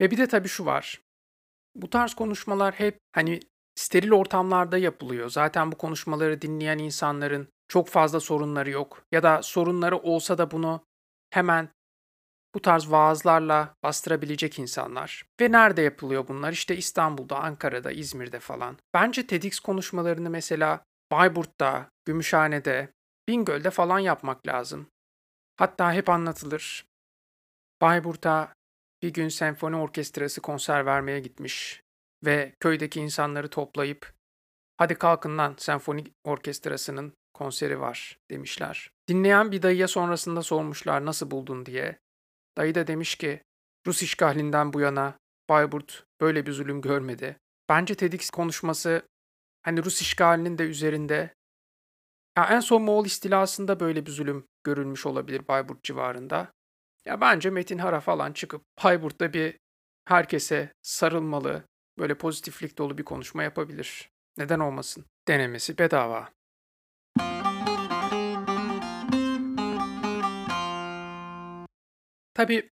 Ve 0.00 0.10
bir 0.10 0.18
de 0.18 0.26
tabii 0.26 0.48
şu 0.48 0.66
var. 0.66 1.00
Bu 1.74 1.90
tarz 1.90 2.14
konuşmalar 2.14 2.74
hep 2.74 2.98
hani 3.12 3.40
steril 3.74 4.12
ortamlarda 4.12 4.78
yapılıyor. 4.78 5.30
Zaten 5.30 5.72
bu 5.72 5.78
konuşmaları 5.78 6.42
dinleyen 6.42 6.78
insanların 6.78 7.48
çok 7.68 7.88
fazla 7.88 8.20
sorunları 8.20 8.70
yok 8.70 9.04
ya 9.12 9.22
da 9.22 9.42
sorunları 9.42 9.96
olsa 9.96 10.38
da 10.38 10.50
bunu 10.50 10.84
hemen 11.30 11.68
bu 12.54 12.62
tarz 12.62 12.90
vaazlarla 12.90 13.74
bastırabilecek 13.82 14.58
insanlar. 14.58 15.24
Ve 15.40 15.52
nerede 15.52 15.82
yapılıyor 15.82 16.28
bunlar? 16.28 16.52
İşte 16.52 16.76
İstanbul'da, 16.76 17.38
Ankara'da, 17.38 17.92
İzmir'de 17.92 18.40
falan. 18.40 18.78
Bence 18.94 19.26
TEDx 19.26 19.60
konuşmalarını 19.60 20.30
mesela 20.30 20.84
Bayburt'ta, 21.12 21.90
Gümüşhane'de, 22.04 22.92
Bingöl'de 23.28 23.70
falan 23.70 23.98
yapmak 23.98 24.46
lazım. 24.46 24.86
Hatta 25.56 25.92
hep 25.92 26.08
anlatılır. 26.08 26.86
Bayburt'a 27.82 28.52
bir 29.02 29.12
gün 29.12 29.28
senfoni 29.28 29.76
orkestrası 29.76 30.40
konser 30.40 30.86
vermeye 30.86 31.20
gitmiş 31.20 31.82
ve 32.24 32.52
köydeki 32.60 33.00
insanları 33.00 33.48
toplayıp 33.48 34.12
hadi 34.76 34.94
kalkın 34.94 35.38
lan 35.38 35.54
senfoni 35.58 36.04
orkestrasının 36.24 37.12
konseri 37.34 37.80
var 37.80 38.18
demişler. 38.30 38.90
Dinleyen 39.08 39.52
bir 39.52 39.62
dayıya 39.62 39.88
sonrasında 39.88 40.42
sormuşlar 40.42 41.06
nasıl 41.06 41.30
buldun 41.30 41.66
diye. 41.66 41.98
Dayı 42.56 42.74
da 42.74 42.86
demiş 42.86 43.14
ki 43.14 43.42
Rus 43.86 44.02
işgalinden 44.02 44.72
bu 44.72 44.80
yana 44.80 45.18
Bayburt 45.48 46.04
böyle 46.20 46.46
bir 46.46 46.52
zulüm 46.52 46.80
görmedi. 46.80 47.36
Bence 47.68 47.94
TEDx 47.94 48.30
konuşması 48.30 49.02
Hani 49.62 49.84
Rus 49.84 50.00
işgalinin 50.00 50.58
de 50.58 50.62
üzerinde. 50.62 51.34
Ya 52.38 52.44
en 52.44 52.60
son 52.60 52.82
Moğol 52.82 53.06
istilasında 53.06 53.80
böyle 53.80 54.06
bir 54.06 54.10
zulüm 54.10 54.46
görülmüş 54.64 55.06
olabilir 55.06 55.48
Bayburt 55.48 55.84
civarında. 55.84 56.52
Ya 57.04 57.20
bence 57.20 57.50
Metin 57.50 57.78
Hara 57.78 58.00
falan 58.00 58.32
çıkıp 58.32 58.62
Bayburt'ta 58.84 59.32
bir 59.32 59.58
herkese 60.04 60.72
sarılmalı, 60.82 61.64
böyle 61.98 62.18
pozitiflik 62.18 62.78
dolu 62.78 62.98
bir 62.98 63.04
konuşma 63.04 63.42
yapabilir. 63.42 64.10
Neden 64.38 64.60
olmasın? 64.60 65.04
Denemesi 65.28 65.78
bedava. 65.78 66.28
Tabii 72.34 72.70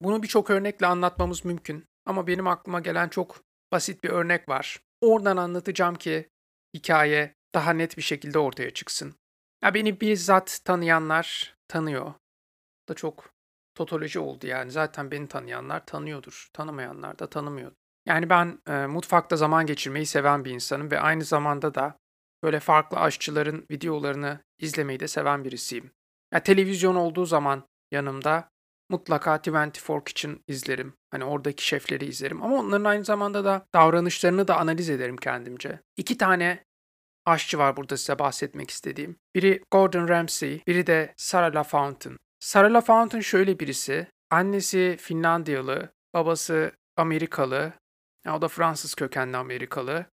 bunu 0.00 0.22
birçok 0.22 0.50
örnekle 0.50 0.86
anlatmamız 0.86 1.44
mümkün 1.44 1.84
ama 2.06 2.26
benim 2.26 2.46
aklıma 2.46 2.80
gelen 2.80 3.08
çok 3.08 3.40
basit 3.72 4.04
bir 4.04 4.10
örnek 4.10 4.48
var. 4.48 4.83
Oradan 5.04 5.36
anlatacağım 5.36 5.94
ki 5.94 6.30
hikaye 6.74 7.34
daha 7.54 7.72
net 7.72 7.96
bir 7.96 8.02
şekilde 8.02 8.38
ortaya 8.38 8.70
çıksın. 8.70 9.14
Ya 9.62 9.74
beni 9.74 10.00
bizzat 10.00 10.60
tanıyanlar 10.64 11.56
tanıyor. 11.68 12.14
Da 12.88 12.94
çok 12.94 13.30
totoloji 13.74 14.18
oldu 14.18 14.46
yani. 14.46 14.70
Zaten 14.70 15.10
beni 15.10 15.28
tanıyanlar 15.28 15.86
tanıyordur. 15.86 16.48
Tanımayanlar 16.52 17.18
da 17.18 17.30
tanımıyor. 17.30 17.72
Yani 18.06 18.30
ben 18.30 18.58
e, 18.68 18.86
mutfakta 18.86 19.36
zaman 19.36 19.66
geçirmeyi 19.66 20.06
seven 20.06 20.44
bir 20.44 20.50
insanım 20.50 20.90
ve 20.90 21.00
aynı 21.00 21.24
zamanda 21.24 21.74
da 21.74 21.98
böyle 22.42 22.60
farklı 22.60 22.98
aşçıların 22.98 23.66
videolarını 23.70 24.40
izlemeyi 24.58 25.00
de 25.00 25.08
seven 25.08 25.44
birisiyim. 25.44 25.90
Ya 26.32 26.42
televizyon 26.42 26.94
olduğu 26.94 27.26
zaman 27.26 27.68
yanımda 27.90 28.50
mutlaka 28.94 29.40
24 29.46 30.04
Kitchen 30.04 30.38
izlerim. 30.48 30.92
Hani 31.10 31.24
oradaki 31.24 31.66
şefleri 31.66 32.04
izlerim. 32.04 32.42
Ama 32.42 32.56
onların 32.56 32.84
aynı 32.84 33.04
zamanda 33.04 33.44
da 33.44 33.66
davranışlarını 33.74 34.48
da 34.48 34.56
analiz 34.56 34.90
ederim 34.90 35.16
kendimce. 35.16 35.80
İki 35.96 36.18
tane 36.18 36.64
aşçı 37.26 37.58
var 37.58 37.76
burada 37.76 37.96
size 37.96 38.18
bahsetmek 38.18 38.70
istediğim. 38.70 39.16
Biri 39.34 39.62
Gordon 39.70 40.08
Ramsay, 40.08 40.60
biri 40.66 40.86
de 40.86 41.14
Sarah 41.16 41.54
LaFountain. 41.54 42.16
Sarah 42.40 42.70
LaFountain 42.70 43.20
şöyle 43.20 43.58
birisi. 43.58 44.06
Annesi 44.30 44.96
Finlandiyalı, 45.00 45.92
babası 46.14 46.72
Amerikalı. 46.96 47.72
O 48.28 48.42
da 48.42 48.48
Fransız 48.48 48.94
kökenli 48.94 49.36
Amerikalı. 49.36 50.06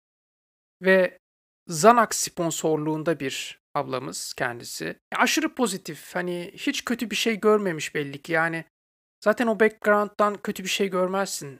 Ve 0.81 1.19
Xanax 1.67 2.09
sponsorluğunda 2.11 3.19
bir 3.19 3.58
ablamız 3.75 4.33
kendisi. 4.33 4.99
Aşırı 5.15 5.55
pozitif. 5.55 6.15
Hani 6.15 6.51
hiç 6.53 6.85
kötü 6.85 7.09
bir 7.09 7.15
şey 7.15 7.39
görmemiş 7.39 7.95
belli 7.95 8.21
ki. 8.21 8.31
Yani 8.31 8.65
zaten 9.23 9.47
o 9.47 9.59
background'dan 9.59 10.37
kötü 10.37 10.63
bir 10.63 10.69
şey 10.69 10.89
görmezsin. 10.89 11.59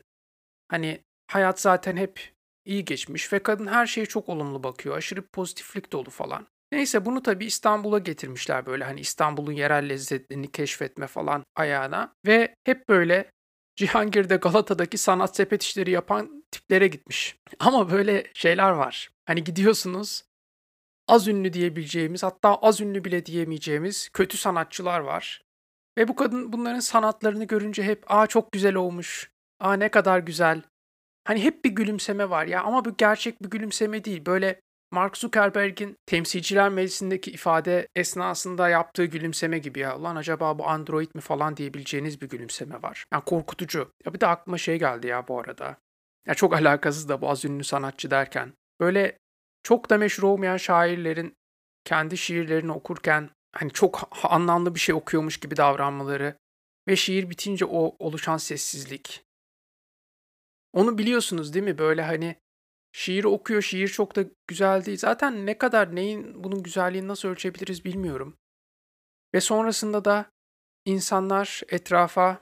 Hani 0.67 1.04
hayat 1.32 1.62
zaten 1.62 1.98
hep 1.98 2.32
iyi 2.65 2.86
geçmiş 2.86 3.34
ve 3.34 3.43
kadın 3.43 3.67
her 3.67 3.88
şeye 3.88 4.06
çok 4.06 4.30
olumlu 4.30 4.63
bakıyor. 4.63 4.98
Aşırı 4.98 5.28
pozitiflik 5.28 5.91
dolu 5.91 6.10
falan. 6.10 6.48
Neyse 6.72 7.06
bunu 7.06 7.24
tabii 7.24 7.45
İstanbul'a 7.45 8.00
getirmişler 8.00 8.65
böyle 8.65 8.84
hani 8.84 9.00
İstanbul'un 9.00 9.52
yerel 9.52 9.89
lezzetlerini 9.89 10.52
keşfetme 10.52 11.08
falan 11.08 11.43
ayağına. 11.56 12.13
Ve 12.26 12.56
hep 12.63 12.89
böyle 12.89 13.32
Cihangir'de 13.76 14.36
Galata'daki 14.36 14.98
sanat 14.98 15.36
sepet 15.36 15.63
işleri 15.63 15.91
yapan 15.91 16.43
tiplere 16.52 16.88
gitmiş. 16.88 17.36
Ama 17.60 17.91
böyle 17.91 18.32
şeyler 18.34 18.69
var. 18.72 19.10
Hani 19.26 19.43
gidiyorsunuz 19.43 20.24
az 21.10 21.28
ünlü 21.28 21.54
diyebileceğimiz 21.54 22.24
hatta 22.24 22.56
az 22.56 22.82
ünlü 22.82 23.04
bile 23.04 23.26
diyemeyeceğimiz 23.26 24.10
kötü 24.10 24.38
sanatçılar 24.38 25.00
var. 25.00 25.41
Ve 25.98 26.08
bu 26.08 26.15
kadın 26.15 26.54
bunların 26.54 26.80
sanatlarını 26.80 27.43
görünce 27.43 27.84
hep 27.84 28.04
aa 28.08 28.28
çok 28.28 28.52
güzel 28.52 28.76
olmuş. 28.76 29.32
Aa 29.60 29.74
ne 29.74 29.89
kadar 29.89 30.19
güzel. 30.19 30.62
Hani 31.24 31.43
hep 31.43 31.65
bir 31.65 31.69
gülümseme 31.69 32.30
var 32.30 32.45
ya 32.45 32.63
ama 32.63 32.86
bu 32.86 32.98
gerçek 32.98 33.43
bir 33.43 33.50
gülümseme 33.50 34.04
değil. 34.04 34.26
Böyle 34.26 34.62
Mark 34.91 35.17
Zuckerberg'in 35.17 35.95
temsilciler 36.06 36.69
meclisindeki 36.69 37.32
ifade 37.32 37.88
esnasında 37.95 38.69
yaptığı 38.69 39.06
gülümseme 39.06 39.60
gibi 39.60 39.80
ya. 39.80 40.04
Lan 40.04 40.15
acaba 40.15 40.60
bu 40.60 40.67
Android 40.67 41.10
mi 41.13 41.22
falan 41.22 41.58
diyebileceğiniz 41.58 42.22
bir 42.22 42.30
gülümseme 42.30 42.82
var. 42.82 43.06
Yani 43.13 43.24
korkutucu. 43.24 43.91
Ya 44.06 44.13
bir 44.13 44.19
de 44.19 44.28
aklıma 44.28 44.58
şey 44.58 44.80
geldi 44.80 45.08
ya 45.08 45.28
bu 45.28 45.39
arada. 45.39 45.78
Ya 46.28 46.34
çok 46.34 46.54
alakasız 46.54 47.10
da 47.10 47.22
bu 47.22 47.30
az 47.30 47.45
ünlü 47.45 47.63
sanatçı 47.63 48.12
derken. 48.12 48.54
Böyle 48.80 49.17
çok 49.63 49.89
da 49.89 49.98
meşhur 49.98 50.24
olmayan 50.24 50.58
şairlerin 50.58 51.36
kendi 51.84 52.17
şiirlerini 52.17 52.72
okurken 52.72 53.30
hani 53.52 53.72
çok 53.72 54.10
anlamlı 54.24 54.76
bir 54.76 54.80
şey 54.80 54.95
okuyormuş 54.95 55.39
gibi 55.39 55.58
davranmaları 55.58 56.38
ve 56.88 56.95
şiir 56.95 57.30
bitince 57.30 57.65
o 57.65 57.95
oluşan 58.00 58.38
sessizlik. 58.38 59.24
Onu 60.74 60.98
biliyorsunuz 60.98 61.54
değil 61.54 61.65
mi? 61.65 61.78
Böyle 61.78 62.02
hani 62.02 62.36
şiir 62.91 63.24
okuyor, 63.24 63.62
şiir 63.62 63.88
çok 63.88 64.15
da 64.15 64.26
güzel 64.48 64.86
değil. 64.86 64.98
Zaten 64.98 65.45
ne 65.45 65.58
kadar 65.58 65.95
neyin 65.95 66.43
bunun 66.43 66.63
güzelliğini 66.63 67.08
nasıl 67.08 67.30
ölçebiliriz 67.30 67.86
bilmiyorum. 67.86 68.38
Ve 69.34 69.41
sonrasında 69.41 70.06
da 70.06 70.32
insanlar 70.86 71.62
etrafa 71.69 72.41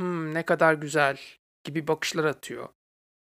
hmm, 0.00 0.34
ne 0.34 0.42
kadar 0.42 0.74
güzel 0.74 1.18
gibi 1.64 1.88
bakışlar 1.88 2.24
atıyor. 2.24 2.68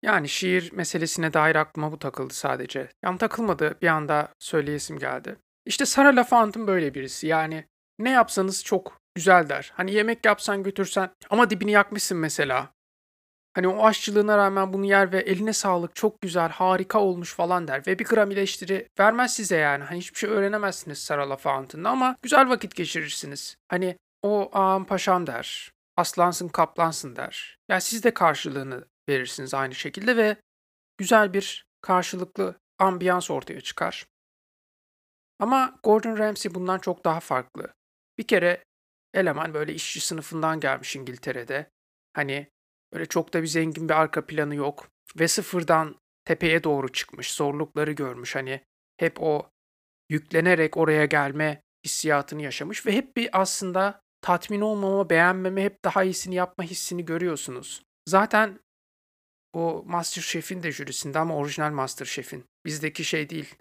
Yani 0.03 0.29
şiir 0.29 0.73
meselesine 0.73 1.33
dair 1.33 1.57
aklıma 1.57 1.93
bu 1.93 1.99
takıldı 1.99 2.35
sadece. 2.35 2.89
Yani 3.03 3.19
takılmadı 3.19 3.79
bir 3.83 3.89
anda 3.89 4.29
söyleyesim 4.39 4.99
geldi. 4.99 5.37
İşte 5.67 5.87
Sarah 5.87 6.17
LaFontaine 6.17 6.67
böyle 6.67 6.95
birisi. 6.95 7.27
Yani 7.27 7.65
ne 7.99 8.11
yapsanız 8.11 8.65
çok 8.65 8.99
güzel 9.15 9.49
der. 9.49 9.73
Hani 9.75 9.93
yemek 9.93 10.27
yapsan 10.27 10.63
götürsen 10.63 11.11
ama 11.31 11.51
dibini 11.51 11.71
yakmışsın 11.71 12.19
mesela. 12.19 12.73
Hani 13.55 13.69
o 13.69 13.87
aşçılığına 13.87 14.39
rağmen 14.39 14.73
bunu 14.73 14.85
yer 14.85 15.13
ve 15.13 15.21
eline 15.21 15.53
sağlık 15.53 15.95
çok 15.95 16.21
güzel 16.21 16.49
harika 16.49 16.99
olmuş 16.99 17.35
falan 17.35 17.69
der. 17.69 17.83
Ve 17.87 17.99
bir 17.99 18.05
gram 18.05 18.31
eleştiri 18.31 18.89
vermez 18.99 19.35
size 19.35 19.57
yani. 19.57 19.85
Hani 19.85 19.99
hiçbir 19.99 20.19
şey 20.19 20.31
öğrenemezsiniz 20.31 20.99
Sarah 20.99 21.29
LaFontaine'da 21.29 21.91
ama 21.91 22.17
güzel 22.23 22.49
vakit 22.49 22.75
geçirirsiniz. 22.75 23.57
Hani 23.69 23.97
o 24.23 24.51
ağam 24.53 24.85
paşam 24.85 25.27
der. 25.27 25.73
Aslansın 25.97 26.49
kaplansın 26.49 27.17
der. 27.17 27.57
Ya 27.69 27.75
yani 27.75 27.83
siz 27.83 28.05
de 28.05 28.15
karşılığını 28.15 28.85
verirsiniz 29.09 29.55
aynı 29.55 29.75
şekilde 29.75 30.17
ve 30.17 30.37
güzel 30.99 31.33
bir 31.35 31.67
karşılıklı 31.81 32.61
ambiyans 32.79 33.31
ortaya 33.31 33.61
çıkar. 33.61 34.07
Ama 35.39 35.79
Gordon 35.83 36.19
Ramsay 36.19 36.55
bundan 36.55 36.79
çok 36.79 37.05
daha 37.05 37.21
farklı. 37.21 37.75
Bir 38.19 38.27
kere 38.27 38.65
eleman 39.15 39.55
böyle 39.55 39.75
işçi 39.75 40.01
sınıfından 40.01 40.61
gelmiş 40.61 40.97
İngiltere'de. 40.97 41.71
Hani 42.13 42.51
böyle 42.93 43.07
çok 43.07 43.35
da 43.35 43.43
bir 43.43 43.47
zengin 43.47 43.89
bir 43.89 43.95
arka 43.95 44.27
planı 44.27 44.55
yok 44.55 44.89
ve 45.19 45.29
sıfırdan 45.29 45.97
tepeye 46.25 46.65
doğru 46.65 46.93
çıkmış, 46.93 47.33
zorlukları 47.33 47.93
görmüş. 47.93 48.35
Hani 48.37 48.61
hep 48.97 49.23
o 49.23 49.51
yüklenerek 50.09 50.77
oraya 50.77 51.05
gelme 51.05 51.63
hissiyatını 51.85 52.43
yaşamış 52.43 52.87
ve 52.87 52.93
hep 52.93 53.17
bir 53.17 53.41
aslında 53.41 54.01
tatmin 54.21 54.61
olmama, 54.61 55.11
beğenmeme, 55.11 55.65
hep 55.65 55.85
daha 55.85 56.05
iyisini 56.05 56.35
yapma 56.35 56.65
hissini 56.65 57.05
görüyorsunuz. 57.05 57.83
Zaten 58.09 58.61
o 59.53 59.85
Masterchef'in 59.87 60.63
de 60.63 60.73
jürisinde 60.73 61.19
ama 61.19 61.37
orijinal 61.37 61.71
Masterchef'in. 61.71 62.45
Bizdeki 62.67 63.05
şey 63.05 63.31
değil. 63.31 63.55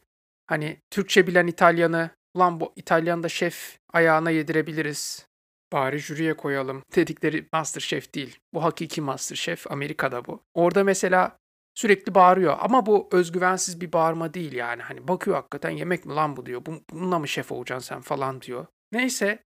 Hani 0.47 0.77
Türkçe 0.89 1.27
bilen 1.27 1.47
İtalyanı, 1.47 2.09
ulan 2.33 2.59
bu 2.59 2.73
İtalyan'da 2.75 3.29
şef 3.29 3.79
ayağına 3.93 4.29
yedirebiliriz. 4.31 5.27
Bari 5.73 5.99
jüriye 5.99 6.33
koyalım 6.37 6.83
dedikleri 6.95 7.47
Masterchef 7.53 8.13
değil. 8.13 8.39
Bu 8.53 8.63
hakiki 8.63 9.01
Masterchef 9.01 9.71
Amerika'da 9.71 10.25
bu. 10.25 10.43
Orada 10.53 10.83
mesela 10.83 11.37
sürekli 11.75 12.15
bağırıyor 12.15 12.57
ama 12.59 12.85
bu 12.85 13.09
özgüvensiz 13.11 13.81
bir 13.81 13.93
bağırma 13.93 14.33
değil 14.33 14.53
yani. 14.53 14.81
Hani 14.81 15.07
bakıyor 15.07 15.35
hakikaten 15.35 15.69
yemek 15.69 16.05
mi 16.05 16.13
lan 16.13 16.37
bu 16.37 16.45
diyor. 16.45 16.61
Bununla 16.89 17.19
mı 17.19 17.27
şef 17.27 17.51
olacaksın 17.51 17.95
sen 17.95 18.01
falan 18.01 18.41
diyor. 18.41 18.65
Neyse 18.91 19.43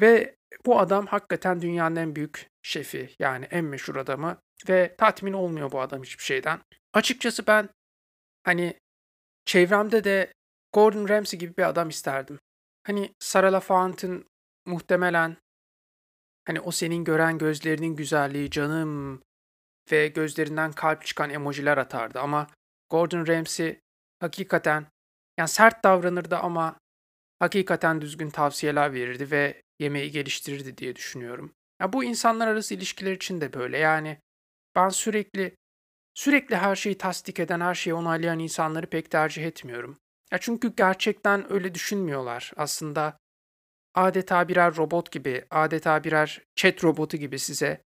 ve 0.00 0.36
bu 0.66 0.78
adam 0.78 1.06
hakikaten 1.06 1.62
dünyanın 1.62 1.96
en 1.96 2.16
büyük 2.16 2.49
şefi 2.62 3.14
yani 3.18 3.44
en 3.50 3.64
meşhur 3.64 3.96
adamı 3.96 4.40
ve 4.68 4.94
tatmin 4.98 5.32
olmuyor 5.32 5.72
bu 5.72 5.80
adam 5.80 6.02
hiçbir 6.02 6.24
şeyden. 6.24 6.60
Açıkçası 6.92 7.46
ben 7.46 7.68
hani 8.42 8.78
çevremde 9.44 10.04
de 10.04 10.32
Gordon 10.72 11.08
Ramsay 11.08 11.38
gibi 11.38 11.56
bir 11.56 11.68
adam 11.68 11.88
isterdim. 11.88 12.38
Hani 12.86 13.14
Sarah 13.18 13.52
LaFontaigne 13.52 14.22
muhtemelen 14.66 15.36
hani 16.46 16.60
o 16.60 16.70
senin 16.70 17.04
gören 17.04 17.38
gözlerinin 17.38 17.96
güzelliği 17.96 18.50
canım 18.50 19.22
ve 19.92 20.08
gözlerinden 20.08 20.72
kalp 20.72 21.06
çıkan 21.06 21.30
emojiler 21.30 21.76
atardı 21.78 22.20
ama 22.20 22.46
Gordon 22.90 23.26
Ramsay 23.26 23.80
hakikaten 24.20 24.86
yani 25.38 25.48
sert 25.48 25.84
davranırdı 25.84 26.36
ama 26.36 26.78
hakikaten 27.38 28.00
düzgün 28.00 28.30
tavsiyeler 28.30 28.94
verirdi 28.94 29.30
ve 29.30 29.62
yemeği 29.78 30.10
geliştirirdi 30.10 30.76
diye 30.76 30.96
düşünüyorum. 30.96 31.54
Ya 31.80 31.92
bu 31.92 32.04
insanlar 32.04 32.48
arası 32.48 32.74
ilişkiler 32.74 33.12
için 33.12 33.40
de 33.40 33.52
böyle. 33.52 33.78
Yani 33.78 34.18
ben 34.74 34.88
sürekli 34.88 35.56
sürekli 36.14 36.56
her 36.56 36.76
şeyi 36.76 36.98
tasdik 36.98 37.40
eden, 37.40 37.60
her 37.60 37.74
şeyi 37.74 37.94
onaylayan 37.94 38.38
insanları 38.38 38.86
pek 38.86 39.10
tercih 39.10 39.44
etmiyorum. 39.44 39.98
Ya 40.32 40.38
çünkü 40.38 40.76
gerçekten 40.76 41.52
öyle 41.52 41.74
düşünmüyorlar. 41.74 42.52
Aslında 42.56 43.18
adeta 43.94 44.48
birer 44.48 44.76
robot 44.76 45.12
gibi, 45.12 45.44
adeta 45.50 46.04
birer 46.04 46.42
chat 46.56 46.84
robotu 46.84 47.16
gibi 47.16 47.38
size 47.38 47.82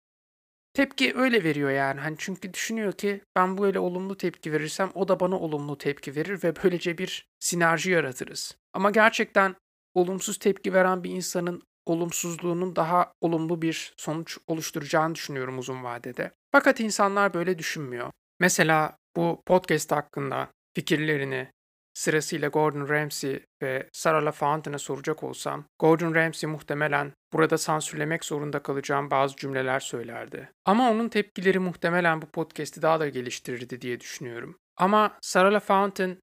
tepki 0.73 1.13
öyle 1.15 1.43
veriyor 1.43 1.69
yani. 1.69 1.99
Hani 1.99 2.15
çünkü 2.19 2.54
düşünüyor 2.54 2.93
ki 2.93 3.21
ben 3.36 3.58
böyle 3.58 3.80
olumlu 3.80 4.17
tepki 4.17 4.52
verirsem 4.52 4.91
o 4.95 5.08
da 5.08 5.19
bana 5.19 5.39
olumlu 5.39 5.78
tepki 5.78 6.15
verir 6.15 6.43
ve 6.43 6.54
böylece 6.63 6.97
bir 6.97 7.28
sinerji 7.39 7.91
yaratırız. 7.91 8.58
Ama 8.73 8.91
gerçekten 8.91 9.56
olumsuz 9.93 10.38
tepki 10.38 10.73
veren 10.73 11.04
bir 11.04 11.10
insanın 11.10 11.62
olumsuzluğunun 11.89 12.75
daha 12.75 13.13
olumlu 13.21 13.62
bir 13.62 13.93
sonuç 13.97 14.38
oluşturacağını 14.47 15.15
düşünüyorum 15.15 15.60
uzun 15.60 15.84
vadede. 15.84 16.32
Fakat 16.52 16.80
insanlar 16.80 17.34
böyle 17.34 17.60
düşünmüyor. 17.60 18.12
Mesela 18.39 18.97
bu 19.15 19.41
podcast 19.45 19.91
hakkında 19.91 20.47
fikirlerini 20.75 21.52
sırasıyla 21.93 22.47
Gordon 22.47 22.89
Ramsay 22.89 23.39
ve 23.62 23.89
Sarah 23.91 24.25
LaFontaine'a 24.25 24.80
soracak 24.80 25.23
olsam, 25.23 25.65
Gordon 25.80 26.15
Ramsay 26.15 26.49
muhtemelen 26.49 27.13
burada 27.34 27.58
sansürlemek 27.58 28.25
zorunda 28.25 28.63
kalacağım 28.63 29.12
bazı 29.12 29.36
cümleler 29.36 29.80
söylerdi. 29.80 30.52
Ama 30.65 30.91
onun 30.91 31.10
tepkileri 31.10 31.60
muhtemelen 31.60 32.21
bu 32.21 32.25
podcast'i 32.25 32.82
daha 32.82 32.99
da 32.99 33.10
geliştirirdi 33.10 33.82
diye 33.82 33.99
düşünüyorum. 33.99 34.58
Ama 34.78 35.17
Sarah 35.21 35.52
LaFontaine 35.52 36.17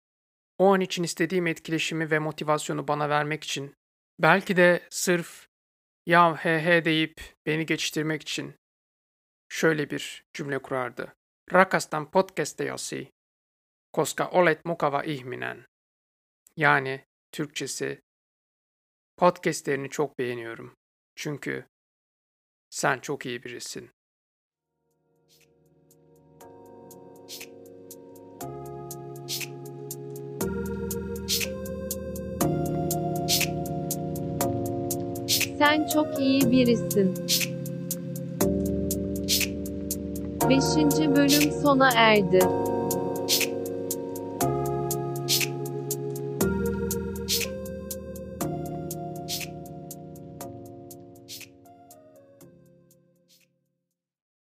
o 0.58 0.74
an 0.74 0.80
için 0.80 1.02
istediğim 1.02 1.46
etkileşimi 1.46 2.10
ve 2.10 2.18
motivasyonu 2.18 2.88
bana 2.88 3.08
vermek 3.08 3.44
için 3.44 3.74
belki 4.18 4.56
de 4.56 4.80
sırf 4.90 5.45
ya 6.06 6.36
he 6.36 6.60
he 6.64 6.84
deyip 6.84 7.20
beni 7.46 7.66
geçiştirmek 7.66 8.22
için 8.22 8.54
şöyle 9.48 9.90
bir 9.90 10.24
cümle 10.34 10.58
kurardı. 10.62 11.14
Rakastan 11.52 12.10
podcastejasi, 12.10 13.10
koska 13.92 14.30
olet 14.30 14.64
mukava 14.64 15.02
ihminen. 15.02 15.66
Yani 16.56 17.04
Türkçesi 17.32 18.00
podcastlerini 19.16 19.90
çok 19.90 20.18
beğeniyorum. 20.18 20.74
Çünkü 21.16 21.66
sen 22.70 22.98
çok 22.98 23.26
iyi 23.26 23.42
birisin. 23.42 23.90
Sen 35.58 35.86
çok 35.94 36.20
iyi 36.20 36.50
birisin. 36.50 37.14
5. 40.50 40.60
bölüm 41.16 41.52
sona 41.62 41.90
erdi. 41.94 42.38